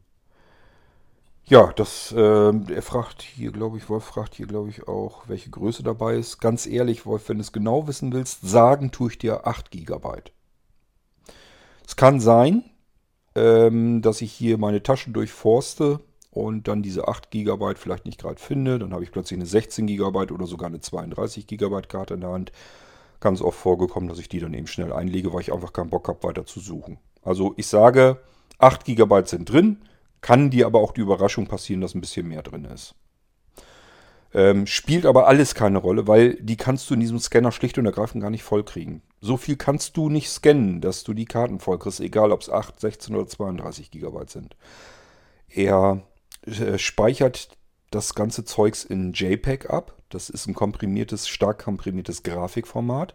[1.45, 5.51] ja, das, äh, er fragt hier, glaube ich, Wolf fragt hier, glaube ich, auch, welche
[5.51, 6.41] Größe dabei ist.
[6.41, 10.09] Ganz ehrlich, Wolf, wenn du es genau wissen willst, sagen tue ich dir 8 GB.
[11.87, 12.65] Es kann sein,
[13.37, 18.41] ähm, dass ich hier meine Taschen durchforste und dann diese 8 GB vielleicht nicht gerade
[18.41, 18.79] finde.
[18.79, 22.31] Dann habe ich plötzlich eine 16 GB oder sogar eine 32 GB Karte in der
[22.31, 22.51] Hand.
[23.21, 26.09] Ganz oft vorgekommen, dass ich die dann eben schnell einlege, weil ich einfach keinen Bock
[26.09, 26.99] habe, weiter zu suchen.
[27.23, 28.21] Also ich sage,
[28.59, 29.83] 8 GB sind drin.
[30.23, 32.95] Kann dir aber auch die Überraschung passieren, dass ein bisschen mehr drin ist.
[34.35, 37.87] Ähm, spielt aber alles keine Rolle, weil die kannst du in diesem Scanner schlicht und
[37.87, 39.03] ergreifend gar nicht vollkriegen.
[39.21, 42.79] So viel kannst du nicht scannen, dass du die Karten vollkriegst, egal ob es 8,
[42.79, 44.57] 16 oder 32 GB sind.
[45.49, 46.03] Er
[46.43, 47.57] äh, speichert
[47.91, 49.95] das ganze Zeugs in JPEG ab.
[50.11, 53.15] Das ist ein komprimiertes, stark komprimiertes Grafikformat.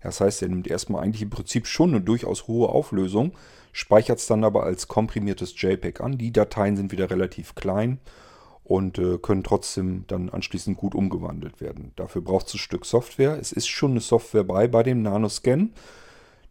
[0.00, 3.32] Das heißt, er nimmt erstmal eigentlich im Prinzip schon eine durchaus hohe Auflösung,
[3.72, 6.18] speichert es dann aber als komprimiertes JPEG an.
[6.18, 7.98] Die Dateien sind wieder relativ klein
[8.64, 11.92] und äh, können trotzdem dann anschließend gut umgewandelt werden.
[11.96, 13.38] Dafür braucht es ein Stück Software.
[13.38, 15.72] Es ist schon eine Software bei bei dem Nanoscan.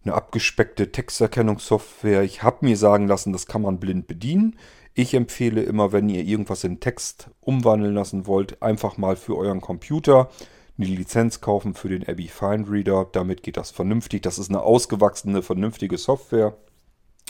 [0.05, 2.23] Eine abgespeckte Texterkennungssoftware.
[2.23, 4.57] Ich habe mir sagen lassen, das kann man blind bedienen.
[4.93, 9.61] Ich empfehle immer, wenn ihr irgendwas in Text umwandeln lassen wollt, einfach mal für euren
[9.61, 10.29] Computer
[10.77, 13.07] eine Lizenz kaufen für den Abby Fine Reader.
[13.11, 14.21] Damit geht das vernünftig.
[14.21, 16.55] Das ist eine ausgewachsene, vernünftige Software.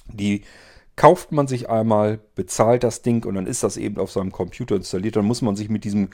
[0.07, 0.43] Die
[0.95, 4.75] kauft man sich einmal, bezahlt das Ding und dann ist das eben auf seinem Computer
[4.75, 5.15] installiert.
[5.15, 6.09] Dann muss man sich mit diesem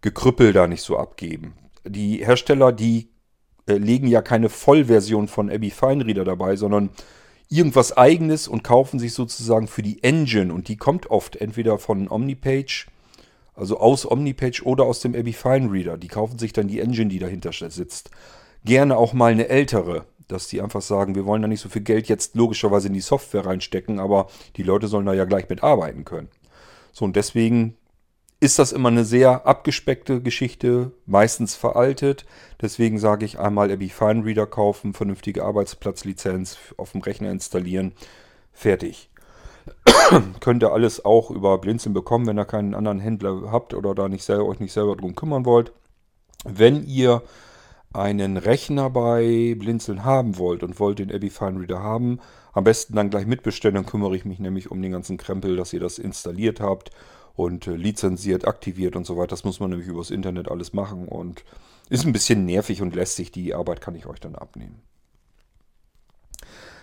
[0.00, 1.54] Gekrüppel da nicht so abgeben.
[1.84, 3.08] Die Hersteller, die
[3.66, 6.90] äh, legen ja keine Vollversion von Abby Fine Reader dabei, sondern
[7.48, 10.52] irgendwas eigenes und kaufen sich sozusagen für die Engine.
[10.52, 12.86] Und die kommt oft entweder von Omnipage,
[13.54, 15.96] also aus Omnipage oder aus dem Abby Fine Reader.
[15.96, 18.10] Die kaufen sich dann die Engine, die dahinter sitzt.
[18.64, 21.82] Gerne auch mal eine ältere dass die einfach sagen, wir wollen da nicht so viel
[21.82, 26.04] Geld jetzt logischerweise in die Software reinstecken, aber die Leute sollen da ja gleich mitarbeiten
[26.04, 26.28] können.
[26.92, 27.76] So, und deswegen
[28.40, 32.24] ist das immer eine sehr abgespeckte Geschichte, meistens veraltet.
[32.60, 37.92] Deswegen sage ich einmal Abby Fine Reader kaufen, vernünftige Arbeitsplatzlizenz auf dem Rechner installieren,
[38.52, 39.10] fertig.
[40.40, 44.08] Könnt ihr alles auch über Blinzeln bekommen, wenn ihr keinen anderen Händler habt oder da
[44.08, 45.72] nicht selber, euch nicht selber drum kümmern wollt.
[46.44, 47.22] Wenn ihr
[47.98, 52.20] einen Rechner bei Blinzeln haben wollt und wollt den Abby Fine Reader haben,
[52.52, 55.72] am besten dann gleich mitbestellen, dann kümmere ich mich nämlich um den ganzen Krempel, dass
[55.72, 56.90] ihr das installiert habt
[57.36, 59.28] und äh, lizenziert, aktiviert und so weiter.
[59.28, 61.44] Das muss man nämlich übers Internet alles machen und
[61.88, 63.30] ist ein bisschen nervig und lästig.
[63.32, 64.82] Die Arbeit kann ich euch dann abnehmen.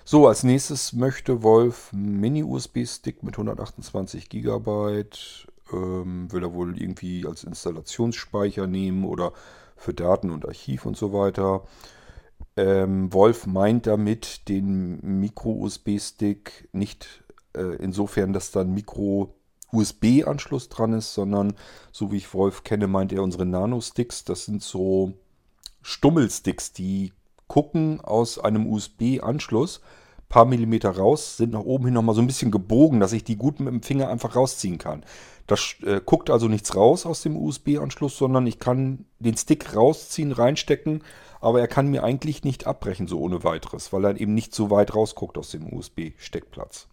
[0.06, 5.04] So, als nächstes möchte Wolf Mini-USB-Stick mit 128 GB.
[5.74, 9.34] Ähm, will er wohl irgendwie als Installationsspeicher nehmen oder
[9.76, 11.64] für Daten und Archiv und so weiter.
[12.58, 21.14] Ähm, Wolf meint damit den Micro-USB-Stick nicht äh, insofern, dass da ein Micro-USB-Anschluss dran ist,
[21.14, 21.54] sondern
[21.92, 24.24] so wie ich Wolf kenne, meint er unsere Nano-Sticks.
[24.24, 25.14] Das sind so
[25.82, 27.14] Stummelsticks, die
[27.48, 29.82] gucken aus einem USB-Anschluss
[30.30, 33.38] paar Millimeter raus, sind nach oben hin nochmal so ein bisschen gebogen, dass ich die
[33.38, 35.04] gut mit dem Finger einfach rausziehen kann.
[35.48, 40.32] Das äh, guckt also nichts raus aus dem USB-Anschluss, sondern ich kann den Stick rausziehen,
[40.32, 41.04] reinstecken,
[41.40, 44.72] aber er kann mir eigentlich nicht abbrechen, so ohne weiteres, weil er eben nicht so
[44.72, 46.88] weit rausguckt aus dem USB-Steckplatz.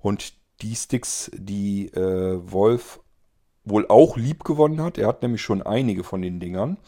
[0.00, 3.00] Und die Sticks, die äh, Wolf
[3.64, 6.78] wohl auch lieb gewonnen hat, er hat nämlich schon einige von den Dingern,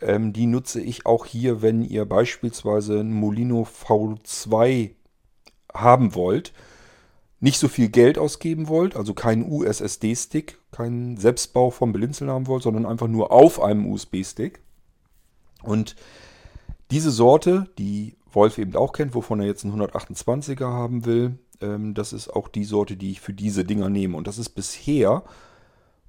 [0.00, 4.90] ähm, die nutze ich auch hier, wenn ihr beispielsweise ein Molino V2
[5.80, 6.52] haben wollt,
[7.40, 12.62] nicht so viel Geld ausgeben wollt, also keinen USSD-Stick, keinen Selbstbau vom Blinzeln haben wollt,
[12.62, 14.60] sondern einfach nur auf einem USB-Stick.
[15.62, 15.96] Und
[16.90, 21.94] diese Sorte, die Wolf eben auch kennt, wovon er jetzt einen 128er haben will, ähm,
[21.94, 24.16] das ist auch die Sorte, die ich für diese Dinger nehme.
[24.16, 25.24] Und das ist bisher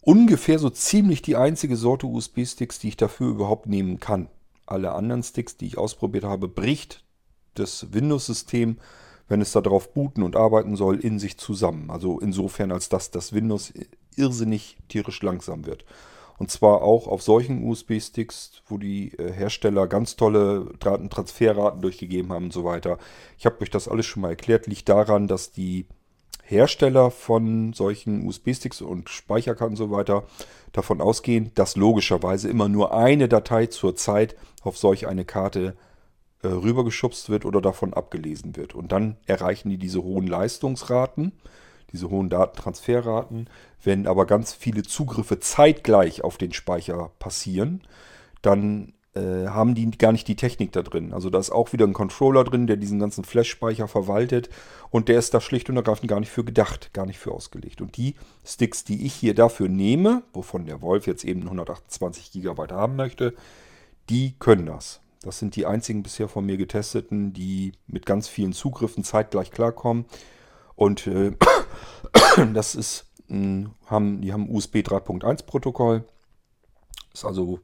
[0.02, 4.30] ungefähr so ziemlich die einzige Sorte USB-Sticks, die ich dafür überhaupt nehmen kann.
[4.66, 7.04] Alle anderen Sticks, die ich ausprobiert habe, bricht
[7.56, 8.78] das Windows-System,
[9.28, 11.90] wenn es darauf booten und arbeiten soll, in sich zusammen.
[11.90, 13.74] Also insofern, als dass das Windows
[14.16, 15.86] irrsinnig tierisch langsam wird.
[16.38, 22.46] Und zwar auch auf solchen USB-Sticks, wo die äh, Hersteller ganz tolle Datentransferraten durchgegeben haben
[22.46, 23.00] und so weiter.
[23.40, 24.68] Ich habe euch das alles schon mal erklärt.
[24.68, 25.88] Liegt daran, dass die
[26.44, 30.24] Hersteller von solchen USB-Sticks und Speicherkarten und so weiter
[30.72, 35.76] davon ausgehen, dass logischerweise immer nur eine Datei zur Zeit auf solch eine Karte
[36.44, 38.76] äh, rübergeschubst wird oder davon abgelesen wird.
[38.76, 41.32] Und dann erreichen die diese hohen Leistungsraten,
[41.92, 43.50] diese hohen Datentransferraten.
[43.84, 47.82] Wenn aber ganz viele Zugriffe zeitgleich auf den Speicher passieren,
[48.42, 51.12] dann äh, haben die gar nicht die Technik da drin.
[51.12, 54.50] Also da ist auch wieder ein Controller drin, der diesen ganzen Flash-Speicher verwaltet
[54.92, 57.82] und der ist da schlicht und ergreifend gar nicht für gedacht, gar nicht für ausgelegt.
[57.82, 62.68] Und die Sticks, die ich hier dafür nehme, wovon der Wolf jetzt eben 128 GB
[62.72, 63.34] haben möchte,
[64.10, 65.02] die können das.
[65.22, 70.06] Das sind die einzigen bisher von mir getesteten, die mit ganz vielen Zugriffen zeitgleich klarkommen.
[70.76, 71.32] Und äh,
[72.54, 76.04] das ist, mh, haben, die haben USB 3.1 Protokoll.
[77.14, 77.60] Ist also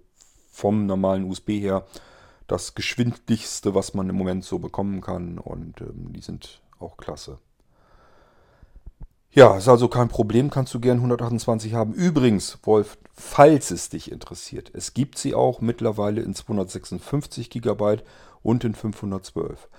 [0.52, 1.86] vom normalen USB her
[2.48, 5.38] das geschwindigste, was man im Moment so bekommen kann.
[5.38, 7.40] Und ähm, die sind auch klasse.
[9.36, 11.94] Ja, ist also kein Problem, kannst du gern 128 haben.
[11.94, 17.98] Übrigens, Wolf, falls es dich interessiert, es gibt sie auch mittlerweile in 256 GB
[18.44, 19.70] und in 512.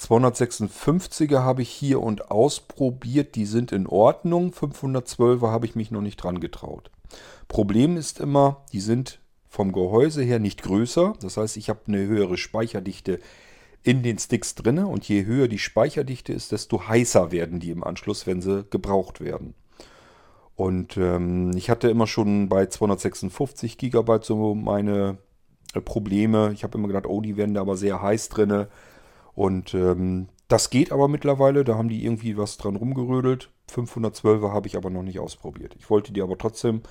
[0.00, 4.50] 256er habe ich hier und ausprobiert, die sind in Ordnung.
[4.50, 6.90] 512er habe ich mich noch nicht dran getraut.
[7.46, 11.12] Problem ist immer, die sind vom Gehäuse her nicht größer.
[11.20, 13.20] Das heißt, ich habe eine höhere Speicherdichte
[13.84, 17.84] in den Sticks drin und je höher die Speicherdichte ist, desto heißer werden die im
[17.84, 19.54] Anschluss, wenn sie gebraucht werden.
[20.56, 25.18] Und ähm, ich hatte immer schon bei 256 GB so meine
[25.74, 26.52] äh, Probleme.
[26.54, 28.66] Ich habe immer gedacht, oh, die werden da aber sehr heiß drin.
[29.34, 31.64] Und ähm, das geht aber mittlerweile.
[31.64, 33.50] Da haben die irgendwie was dran rumgerödelt.
[33.70, 35.74] 512er habe ich aber noch nicht ausprobiert.
[35.78, 36.82] Ich wollte dir aber trotzdem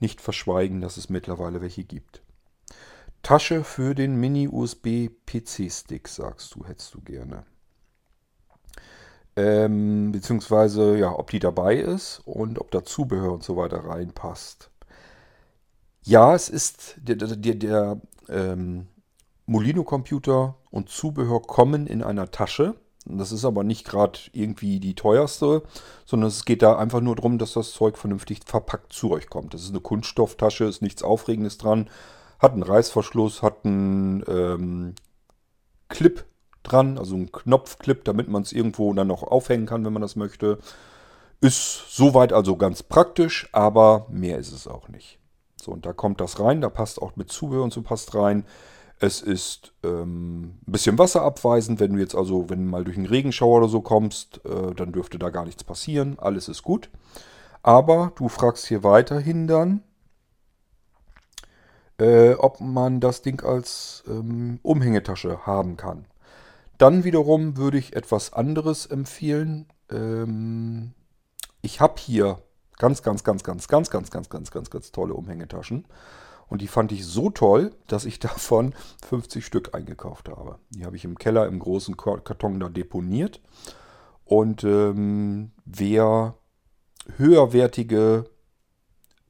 [0.00, 2.22] nicht verschweigen, dass es mittlerweile welche gibt.
[3.22, 7.44] Tasche für den Mini-USB-PC-Stick, sagst du, hättest du gerne.
[9.36, 14.70] Ähm, beziehungsweise, ja, ob die dabei ist und ob da Zubehör und so weiter reinpasst.
[16.02, 18.88] Ja, es ist der, der, der ähm,
[19.46, 22.74] Molino-Computer und Zubehör kommen in einer Tasche.
[23.04, 25.62] Das ist aber nicht gerade irgendwie die teuerste,
[26.04, 29.54] sondern es geht da einfach nur darum, dass das Zeug vernünftig verpackt zu euch kommt.
[29.54, 31.88] Das ist eine Kunststofftasche, ist nichts Aufregendes dran,
[32.42, 34.94] hat einen Reißverschluss, hat einen ähm,
[35.88, 36.24] Clip
[36.64, 40.16] dran, also einen Knopfclip, damit man es irgendwo dann noch aufhängen kann, wenn man das
[40.16, 40.58] möchte.
[41.40, 45.18] Ist soweit also ganz praktisch, aber mehr ist es auch nicht.
[45.60, 48.44] So, und da kommt das rein, da passt auch mit Zubehör und so passt rein.
[48.98, 51.80] Es ist ähm, ein bisschen wasserabweisend.
[51.80, 54.92] Wenn du jetzt also, wenn du mal durch einen Regenschauer oder so kommst, äh, dann
[54.92, 56.18] dürfte da gar nichts passieren.
[56.20, 56.88] Alles ist gut.
[57.64, 59.82] Aber du fragst hier weiterhin dann,
[62.02, 66.06] äh, ob man das Ding als ähm, Umhängetasche haben kann.
[66.76, 69.66] Dann wiederum würde ich etwas anderes empfehlen.
[69.88, 70.94] Ähm,
[71.60, 72.42] ich habe hier
[72.76, 75.84] ganz, ganz, ganz, ganz, ganz, ganz, ganz, ganz, ganz, ganz tolle Umhängetaschen.
[76.48, 78.74] Und die fand ich so toll, dass ich davon
[79.06, 80.58] 50 Stück eingekauft habe.
[80.70, 83.40] Die habe ich im Keller im großen Karton da deponiert.
[84.24, 86.34] Und ähm, wer
[87.16, 88.24] höherwertige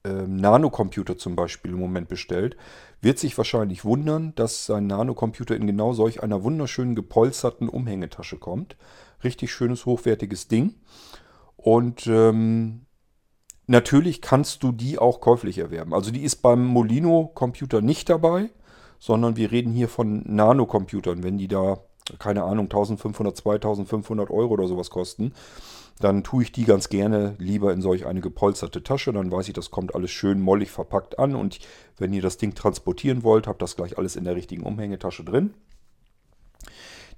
[0.04, 2.56] ähm, Nanocomputer zum Beispiel im Moment bestellt,
[3.00, 8.76] wird sich wahrscheinlich wundern, dass sein Nanocomputer in genau solch einer wunderschönen gepolsterten Umhängetasche kommt.
[9.22, 10.74] Richtig schönes, hochwertiges Ding.
[11.56, 12.86] Und ähm,
[13.66, 15.94] natürlich kannst du die auch käuflich erwerben.
[15.94, 18.50] Also die ist beim Molino-Computer nicht dabei,
[18.98, 21.22] sondern wir reden hier von Nanocomputern.
[21.22, 21.78] Wenn die da,
[22.18, 25.32] keine Ahnung, 1500, 2500 Euro oder sowas kosten,
[26.00, 29.12] dann tue ich die ganz gerne lieber in solch eine gepolsterte Tasche.
[29.12, 31.34] Dann weiß ich, das kommt alles schön mollig verpackt an.
[31.34, 31.58] Und
[31.98, 35.54] wenn ihr das Ding transportieren wollt, habt das gleich alles in der richtigen Umhängetasche drin.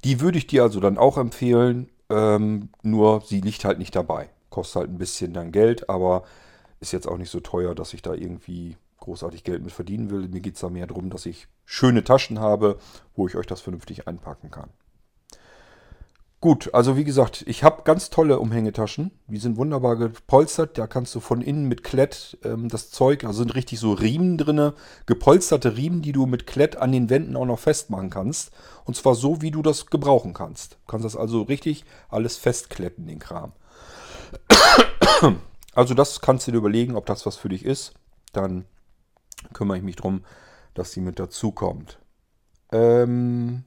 [0.04, 4.28] Die würde ich dir also dann auch empfehlen, ähm, nur sie liegt halt nicht dabei.
[4.50, 6.24] Kostet halt ein bisschen dann Geld, aber
[6.80, 10.28] ist jetzt auch nicht so teuer, dass ich da irgendwie großartig Geld mit verdienen will.
[10.28, 12.78] Mir geht es da mehr darum, dass ich schöne Taschen habe,
[13.14, 14.70] wo ich euch das vernünftig einpacken kann.
[16.44, 19.12] Gut, also wie gesagt, ich habe ganz tolle Umhängetaschen.
[19.28, 20.76] Die sind wunderbar gepolstert.
[20.76, 24.36] Da kannst du von innen mit Klett ähm, das Zeug, also sind richtig so Riemen
[24.36, 24.72] drin,
[25.06, 28.50] gepolsterte Riemen, die du mit Klett an den Wänden auch noch festmachen kannst.
[28.84, 30.72] Und zwar so, wie du das gebrauchen kannst.
[30.72, 33.52] Du kannst das also richtig alles festkletten, den Kram.
[35.74, 37.94] Also das kannst du dir überlegen, ob das was für dich ist.
[38.34, 38.66] Dann
[39.54, 40.26] kümmere ich mich darum,
[40.74, 41.98] dass sie mit dazu kommt.
[42.70, 43.64] Ähm,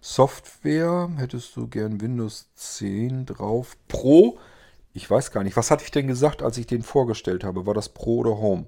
[0.00, 3.76] Software, hättest du gern Windows 10 drauf?
[3.88, 4.38] Pro?
[4.96, 5.58] Ich weiß gar nicht.
[5.58, 7.66] Was hatte ich denn gesagt, als ich den vorgestellt habe?
[7.66, 8.64] War das Pro oder Home?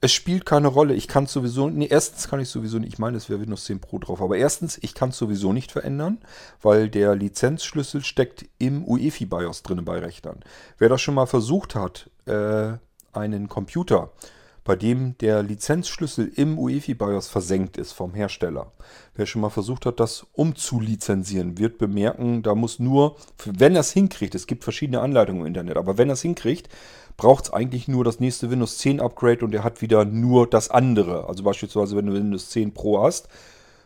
[0.00, 0.94] Es spielt keine Rolle.
[0.94, 1.68] Ich kann es sowieso.
[1.68, 2.92] Nee, erstens kann ich sowieso nicht.
[2.92, 4.22] Ich meine, es wäre Windows 10 Pro drauf.
[4.22, 6.18] Aber erstens, ich kann es sowieso nicht verändern,
[6.60, 10.38] weil der Lizenzschlüssel steckt im UEFI BIOS drin bei Rechnern.
[10.78, 12.74] Wer das schon mal versucht hat, äh,
[13.12, 14.12] einen Computer
[14.64, 18.72] bei dem der Lizenzschlüssel im UEFI BIOS versenkt ist vom Hersteller.
[19.14, 23.92] Wer schon mal versucht hat, das umzulizenzieren, wird bemerken, da muss nur, wenn er es
[23.92, 26.68] hinkriegt, es gibt verschiedene Anleitungen im Internet, aber wenn er es hinkriegt,
[27.16, 30.70] braucht es eigentlich nur das nächste Windows 10 Upgrade und er hat wieder nur das
[30.70, 31.26] andere.
[31.28, 33.28] Also beispielsweise, wenn du Windows 10 Pro hast,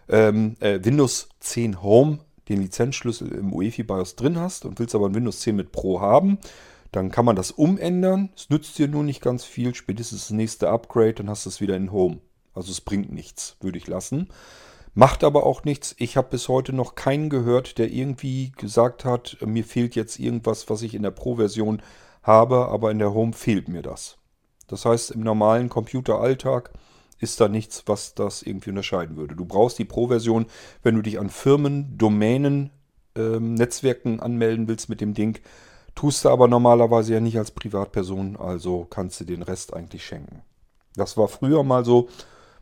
[0.08, 2.18] ähm, äh, Windows 10 Home
[2.48, 6.00] den Lizenzschlüssel im UEFI BIOS drin hast und willst aber ein Windows 10 mit Pro
[6.00, 6.38] haben,
[6.92, 8.30] dann kann man das umändern.
[8.36, 9.74] Es nützt dir nur nicht ganz viel.
[9.74, 12.18] Spätestens das nächste Upgrade, dann hast du es wieder in Home.
[12.54, 14.28] Also es bringt nichts, würde ich lassen.
[14.94, 15.94] Macht aber auch nichts.
[15.98, 20.70] Ich habe bis heute noch keinen gehört, der irgendwie gesagt hat, mir fehlt jetzt irgendwas,
[20.70, 21.82] was ich in der Pro-Version
[22.22, 24.16] habe, aber in der Home fehlt mir das.
[24.68, 26.72] Das heißt, im normalen Computeralltag
[27.18, 29.36] ist da nichts, was das irgendwie unterscheiden würde.
[29.36, 30.46] Du brauchst die Pro-Version,
[30.82, 32.70] wenn du dich an Firmen, Domänen,
[33.16, 35.38] ähm, Netzwerken anmelden willst mit dem Ding.
[35.96, 40.42] Tust du aber normalerweise ja nicht als Privatperson, also kannst du den Rest eigentlich schenken.
[40.94, 42.10] Das war früher mal so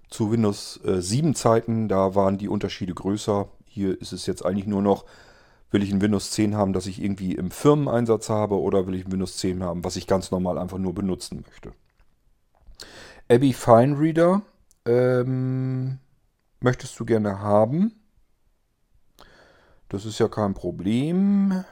[0.08, 3.48] zu Windows äh, 7 Zeiten, da waren die Unterschiede größer.
[3.66, 5.04] Hier ist es jetzt eigentlich nur noch,
[5.72, 9.04] will ich ein Windows 10 haben, das ich irgendwie im Firmeneinsatz habe oder will ich
[9.04, 11.72] ein Windows 10 haben, was ich ganz normal einfach nur benutzen möchte.
[13.28, 14.42] Abby Fine Reader
[14.86, 15.98] ähm,
[16.60, 17.94] möchtest du gerne haben.
[19.88, 21.64] Das ist ja kein Problem.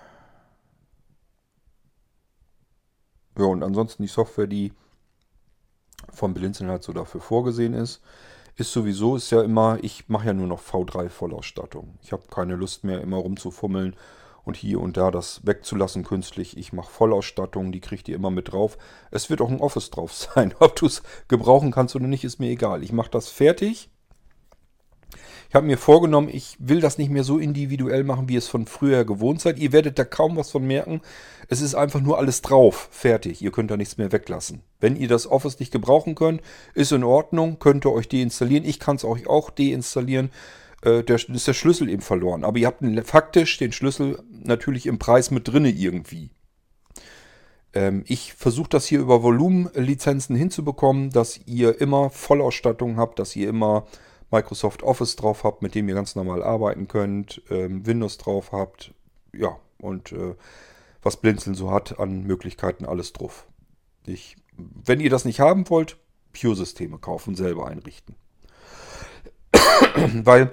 [3.39, 4.73] Ja, und ansonsten die Software, die
[6.13, 8.03] vom Blinzeln halt so dafür vorgesehen ist,
[8.57, 11.99] ist sowieso, ist ja immer, ich mache ja nur noch V3 Vollausstattung.
[12.03, 13.97] Ich habe keine Lust mehr, immer rumzufummeln
[14.45, 16.57] und hier und da das wegzulassen künstlich.
[16.57, 18.77] Ich mache Vollausstattung, die kriegt ihr immer mit drauf.
[19.11, 20.55] Es wird auch ein Office drauf sein.
[20.59, 22.83] Ob du es gebrauchen kannst oder nicht, ist mir egal.
[22.83, 23.91] Ich mache das fertig
[25.49, 28.67] ich habe mir vorgenommen, ich will das nicht mehr so individuell machen, wie es von
[28.67, 29.59] früher gewohnt seid.
[29.59, 31.03] Ihr werdet da kaum was von merken.
[31.49, 32.89] Es ist einfach nur alles drauf.
[32.91, 33.43] Fertig.
[33.43, 34.63] Ihr könnt da nichts mehr weglassen.
[34.81, 36.41] Wenn ihr das Office nicht gebrauchen könnt,
[36.75, 37.59] ist in Ordnung.
[37.59, 38.65] Könnt ihr euch deinstallieren.
[38.65, 40.31] Ich kann es euch auch deinstallieren.
[40.83, 42.45] Äh, der, ist der Schlüssel eben verloren.
[42.45, 46.31] Aber ihr habt faktisch den Schlüssel natürlich im Preis mit drinne irgendwie.
[47.75, 53.49] Ähm, ich versuche das hier über Volumenlizenzen hinzubekommen, dass ihr immer Vollausstattung habt, dass ihr
[53.49, 53.87] immer
[54.33, 58.93] Microsoft Office drauf habt, mit dem ihr ganz normal arbeiten könnt, ähm, Windows drauf habt,
[59.33, 60.35] ja, und äh,
[61.03, 63.47] was Blinzeln so hat an Möglichkeiten, alles drauf.
[64.07, 65.97] Ich, wenn ihr das nicht haben wollt,
[66.33, 68.17] Pure-Systeme kaufen, selber einrichten.
[70.25, 70.53] Weil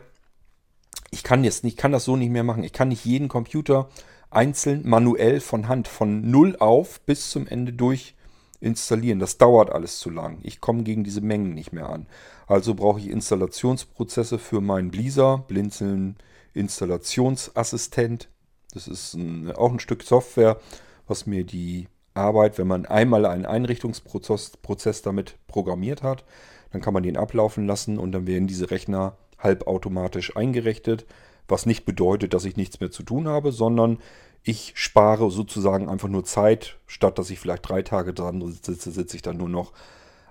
[1.11, 2.63] ich kann jetzt nicht, kann das so nicht mehr machen.
[2.63, 3.89] Ich kann nicht jeden Computer
[4.29, 8.15] einzeln manuell von Hand von null auf bis zum Ende durch
[8.59, 9.19] installieren.
[9.19, 10.39] Das dauert alles zu lang.
[10.43, 12.07] Ich komme gegen diese Mengen nicht mehr an.
[12.49, 16.17] Also brauche ich Installationsprozesse für meinen Blizzard, Blinzeln
[16.55, 18.27] Installationsassistent.
[18.73, 20.59] Das ist ein, auch ein Stück Software,
[21.07, 26.25] was mir die Arbeit, wenn man einmal einen Einrichtungsprozess Prozess damit programmiert hat,
[26.71, 31.05] dann kann man den ablaufen lassen und dann werden diese Rechner halbautomatisch eingerichtet,
[31.47, 33.99] was nicht bedeutet, dass ich nichts mehr zu tun habe, sondern
[34.41, 39.15] ich spare sozusagen einfach nur Zeit, statt dass ich vielleicht drei Tage dran sitze, sitze
[39.15, 39.71] ich dann nur noch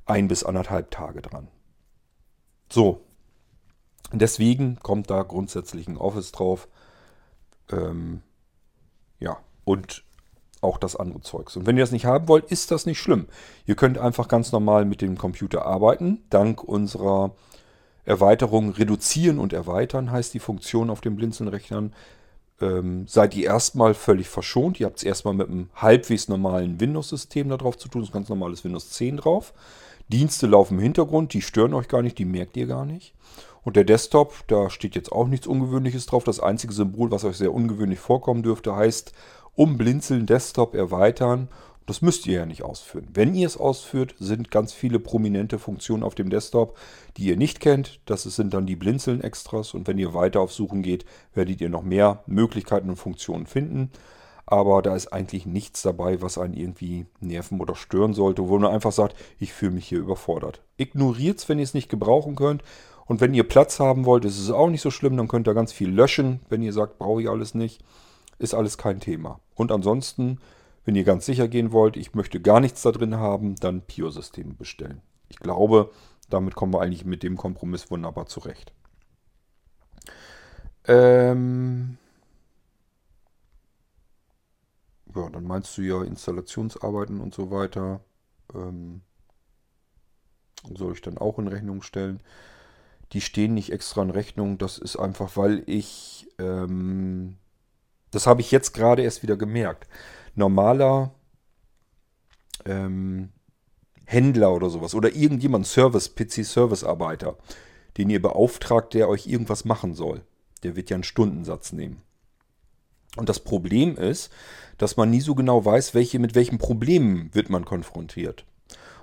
[0.04, 1.46] ein bis anderthalb Tage dran.
[2.70, 3.00] So,
[4.12, 6.68] deswegen kommt da grundsätzlich ein Office drauf.
[7.70, 8.22] Ähm,
[9.20, 10.04] ja, und
[10.60, 11.56] auch das andere Zeugs.
[11.56, 13.26] Und wenn ihr das nicht haben wollt, ist das nicht schlimm.
[13.66, 16.24] Ihr könnt einfach ganz normal mit dem Computer arbeiten.
[16.30, 17.32] Dank unserer
[18.04, 21.92] Erweiterung reduzieren und erweitern heißt die Funktion auf den Blinzeln-Rechnern.
[22.60, 24.80] Ähm, seid ihr erstmal völlig verschont.
[24.80, 28.00] Ihr habt es erstmal mit einem halbwegs normalen Windows-System darauf zu tun.
[28.00, 29.52] Das ist ganz normales Windows 10 drauf.
[30.08, 33.14] Dienste laufen im Hintergrund, die stören euch gar nicht, die merkt ihr gar nicht.
[33.62, 36.24] Und der Desktop, da steht jetzt auch nichts Ungewöhnliches drauf.
[36.24, 39.12] Das einzige Symbol, was euch sehr ungewöhnlich vorkommen dürfte, heißt
[39.54, 41.48] umblinzeln, Desktop erweitern.
[41.84, 43.08] Das müsst ihr ja nicht ausführen.
[43.12, 46.78] Wenn ihr es ausführt, sind ganz viele prominente Funktionen auf dem Desktop,
[47.16, 48.00] die ihr nicht kennt.
[48.06, 49.74] Das sind dann die Blinzeln-Extras.
[49.74, 51.04] Und wenn ihr weiter auf Suchen geht,
[51.34, 53.90] werdet ihr noch mehr Möglichkeiten und Funktionen finden.
[54.50, 58.72] Aber da ist eigentlich nichts dabei, was einen irgendwie nerven oder stören sollte, wo man
[58.72, 60.62] einfach sagt, ich fühle mich hier überfordert.
[60.78, 62.62] Ignoriert es, wenn ihr es nicht gebrauchen könnt.
[63.04, 65.16] Und wenn ihr Platz haben wollt, ist es auch nicht so schlimm.
[65.16, 66.40] Dann könnt ihr ganz viel löschen.
[66.48, 67.82] Wenn ihr sagt, brauche ich alles nicht
[68.38, 69.40] ist alles kein Thema.
[69.54, 70.38] Und ansonsten,
[70.84, 74.54] wenn ihr ganz sicher gehen wollt, ich möchte gar nichts da drin haben, dann Pio-Systeme
[74.54, 75.02] bestellen.
[75.28, 75.90] Ich glaube,
[76.30, 78.72] damit kommen wir eigentlich mit dem Kompromiss wunderbar zurecht.
[80.86, 81.98] Ähm
[85.14, 88.00] ja, dann meinst du ja Installationsarbeiten und so weiter.
[88.54, 89.02] Ähm
[90.74, 92.20] soll ich dann auch in Rechnung stellen.
[93.12, 94.58] Die stehen nicht extra in Rechnung.
[94.58, 97.38] Das ist einfach, weil ich ähm,
[98.10, 99.86] das habe ich jetzt gerade erst wieder gemerkt.
[100.34, 101.12] Normaler
[102.64, 103.30] ähm,
[104.04, 107.36] Händler oder sowas oder irgendjemand, Service, PC-Service-Arbeiter,
[107.96, 110.22] den ihr beauftragt, der euch irgendwas machen soll,
[110.62, 112.02] der wird ja einen Stundensatz nehmen.
[113.16, 114.30] Und das Problem ist,
[114.76, 118.44] dass man nie so genau weiß, welche, mit welchen Problemen wird man konfrontiert.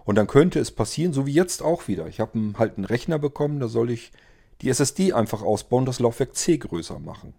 [0.06, 2.08] Und dann könnte es passieren, so wie jetzt auch wieder.
[2.08, 4.12] Ich habe halt einen Rechner bekommen, da soll ich
[4.62, 7.34] die SSD einfach ausbauen, das Laufwerk C größer machen.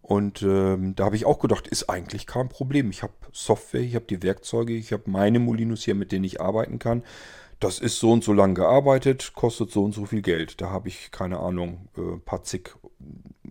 [0.00, 2.90] Und ähm, da habe ich auch gedacht, ist eigentlich kein Problem.
[2.90, 6.40] Ich habe Software, ich habe die Werkzeuge, ich habe meine Molinos hier, mit denen ich
[6.40, 7.04] arbeiten kann.
[7.62, 10.60] Das ist so und so lang gearbeitet, kostet so und so viel Geld.
[10.60, 12.74] Da habe ich, keine Ahnung, äh, paar zig,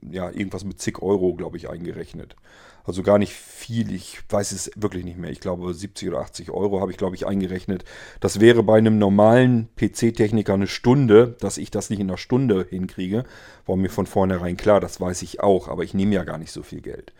[0.01, 2.35] ja, irgendwas mit zig Euro, glaube ich, eingerechnet.
[2.83, 5.29] Also gar nicht viel, ich weiß es wirklich nicht mehr.
[5.29, 7.85] Ich glaube 70 oder 80 Euro habe ich, glaube ich, eingerechnet.
[8.19, 12.67] Das wäre bei einem normalen PC-Techniker eine Stunde, dass ich das nicht in einer Stunde
[12.69, 13.23] hinkriege.
[13.65, 16.51] War mir von vornherein klar, das weiß ich auch, aber ich nehme ja gar nicht
[16.51, 17.13] so viel Geld.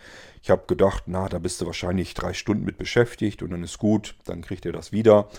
[0.44, 3.78] Ich habe gedacht, na, da bist du wahrscheinlich drei Stunden mit beschäftigt und dann ist
[3.78, 5.30] gut, dann kriegt ihr das wieder.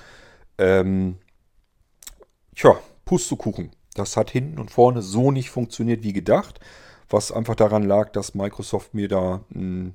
[0.56, 1.16] Ähm,
[2.54, 3.70] tja, Pustekuchen.
[3.94, 6.60] Das hat hinten und vorne so nicht funktioniert wie gedacht,
[7.08, 9.94] was einfach daran lag, dass Microsoft mir da ein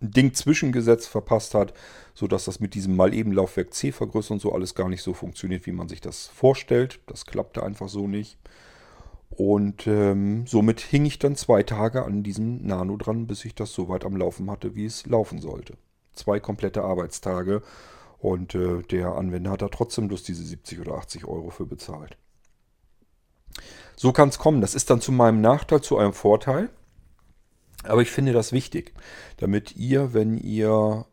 [0.00, 1.72] Ding zwischengesetzt verpasst hat,
[2.14, 5.14] sodass das mit diesem mal eben Laufwerk C vergrößern und so alles gar nicht so
[5.14, 7.00] funktioniert, wie man sich das vorstellt.
[7.06, 8.38] Das klappte einfach so nicht.
[9.30, 13.72] Und ähm, somit hing ich dann zwei Tage an diesem Nano dran, bis ich das
[13.72, 15.74] so weit am Laufen hatte, wie es laufen sollte.
[16.14, 17.62] Zwei komplette Arbeitstage.
[18.18, 22.16] Und äh, der Anwender hat da trotzdem bloß diese 70 oder 80 Euro für bezahlt.
[23.96, 24.60] So kann es kommen.
[24.60, 26.70] Das ist dann zu meinem Nachteil, zu eurem Vorteil.
[27.84, 28.92] Aber ich finde das wichtig,
[29.36, 31.06] damit ihr, wenn ihr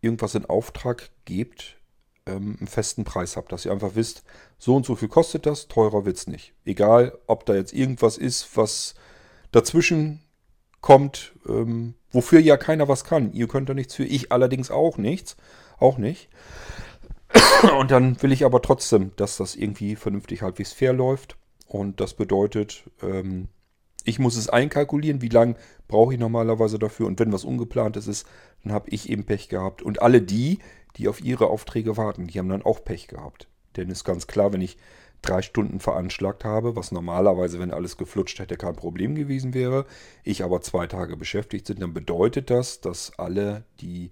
[0.00, 1.78] irgendwas in Auftrag gebt,
[2.26, 4.22] ähm, einen festen Preis habt, dass ihr einfach wisst,
[4.58, 6.54] so und so viel kostet das, teurer wird es nicht.
[6.64, 8.94] Egal, ob da jetzt irgendwas ist, was
[9.52, 10.22] dazwischen
[10.80, 13.32] kommt, ähm, wofür ja keiner was kann.
[13.32, 15.36] Ihr könnt da nichts für, ich allerdings auch nichts,
[15.80, 16.28] auch nicht.
[17.78, 21.36] Und dann will ich aber trotzdem, dass das irgendwie vernünftig halbwegs fair läuft.
[21.66, 23.48] Und das bedeutet, ähm,
[24.04, 25.54] ich muss es einkalkulieren, wie lange
[25.88, 27.06] brauche ich normalerweise dafür.
[27.06, 28.26] Und wenn was Ungeplantes ist,
[28.64, 29.82] dann habe ich eben Pech gehabt.
[29.82, 30.58] Und alle die,
[30.96, 33.48] die auf ihre Aufträge warten, die haben dann auch Pech gehabt.
[33.76, 34.76] Denn ist ganz klar, wenn ich
[35.22, 39.86] drei Stunden veranschlagt habe, was normalerweise, wenn alles geflutscht hätte, kein Problem gewesen wäre,
[40.24, 44.10] ich aber zwei Tage beschäftigt sind, dann bedeutet das, dass alle, die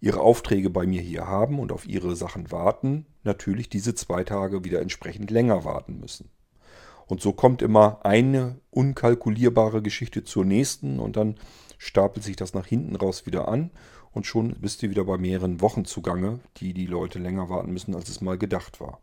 [0.00, 4.64] ihre Aufträge bei mir hier haben und auf ihre Sachen warten, natürlich diese zwei Tage
[4.64, 6.30] wieder entsprechend länger warten müssen.
[7.06, 11.36] Und so kommt immer eine unkalkulierbare Geschichte zur nächsten und dann
[11.76, 13.70] stapelt sich das nach hinten raus wieder an
[14.12, 17.94] und schon bist du wieder bei mehreren Wochen zugange, die die Leute länger warten müssen,
[17.94, 19.00] als es mal gedacht war.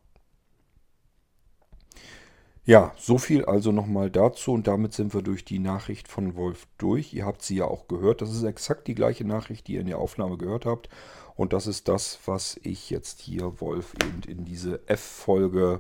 [2.67, 6.67] Ja, so viel also nochmal dazu und damit sind wir durch die Nachricht von Wolf
[6.77, 7.13] durch.
[7.13, 8.21] Ihr habt sie ja auch gehört.
[8.21, 10.89] Das ist exakt die gleiche Nachricht, die ihr in der Aufnahme gehört habt.
[11.37, 15.79] Und das ist das, was ich jetzt hier Wolf eben in diese F-Folge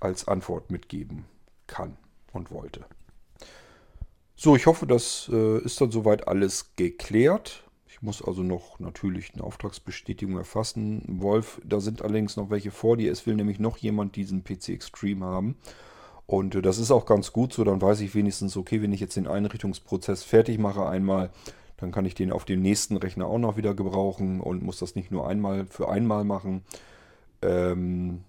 [0.00, 1.26] als Antwort mitgeben
[1.66, 1.98] kann
[2.32, 2.86] und wollte.
[4.36, 7.62] So, ich hoffe, das äh, ist dann soweit alles geklärt.
[8.04, 11.02] Muss also noch natürlich eine Auftragsbestätigung erfassen.
[11.08, 13.10] Wolf, da sind allerdings noch welche vor dir.
[13.10, 15.56] Es will nämlich noch jemand diesen PC Extreme haben.
[16.26, 17.64] Und äh, das ist auch ganz gut so.
[17.64, 21.30] Dann weiß ich wenigstens, okay, wenn ich jetzt den Einrichtungsprozess fertig mache einmal,
[21.78, 24.96] dann kann ich den auf dem nächsten Rechner auch noch wieder gebrauchen und muss das
[24.96, 26.62] nicht nur einmal für einmal machen.
[27.40, 28.24] Ähm,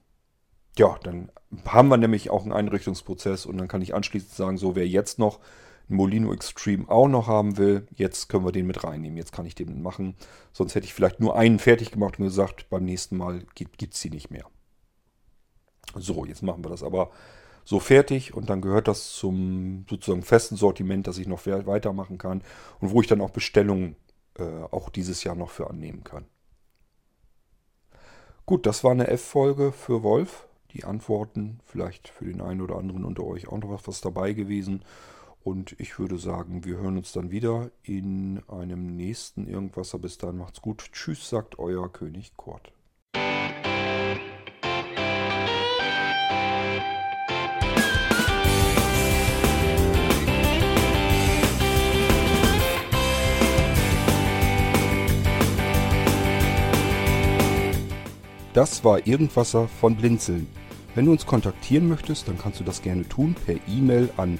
[0.77, 1.29] ja, dann
[1.65, 5.19] haben wir nämlich auch einen Einrichtungsprozess und dann kann ich anschließend sagen, so wer jetzt
[5.19, 5.39] noch
[5.87, 9.17] Molino Extreme auch noch haben will, jetzt können wir den mit reinnehmen.
[9.17, 10.15] Jetzt kann ich den machen.
[10.51, 14.01] Sonst hätte ich vielleicht nur einen fertig gemacht und gesagt, beim nächsten Mal gibt es
[14.01, 14.45] sie nicht mehr.
[15.95, 17.11] So, jetzt machen wir das aber
[17.63, 22.43] so fertig und dann gehört das zum sozusagen festen Sortiment, dass ich noch weitermachen kann
[22.79, 23.95] und wo ich dann auch Bestellungen
[24.37, 26.25] äh, auch dieses Jahr noch für annehmen kann.
[28.45, 30.47] Gut, das war eine F-Folge für Wolf.
[30.71, 34.83] Die Antworten, vielleicht für den einen oder anderen unter euch auch noch was dabei gewesen.
[35.45, 39.99] Und ich würde sagen, wir hören uns dann wieder in einem nächsten Irgendwasser.
[39.99, 40.89] Bis dann macht's gut.
[40.91, 42.73] Tschüss, sagt euer König Kurt.
[58.53, 60.47] Das war Irgendwasser von Blinzeln.
[60.95, 64.39] Wenn du uns kontaktieren möchtest, dann kannst du das gerne tun per E-Mail an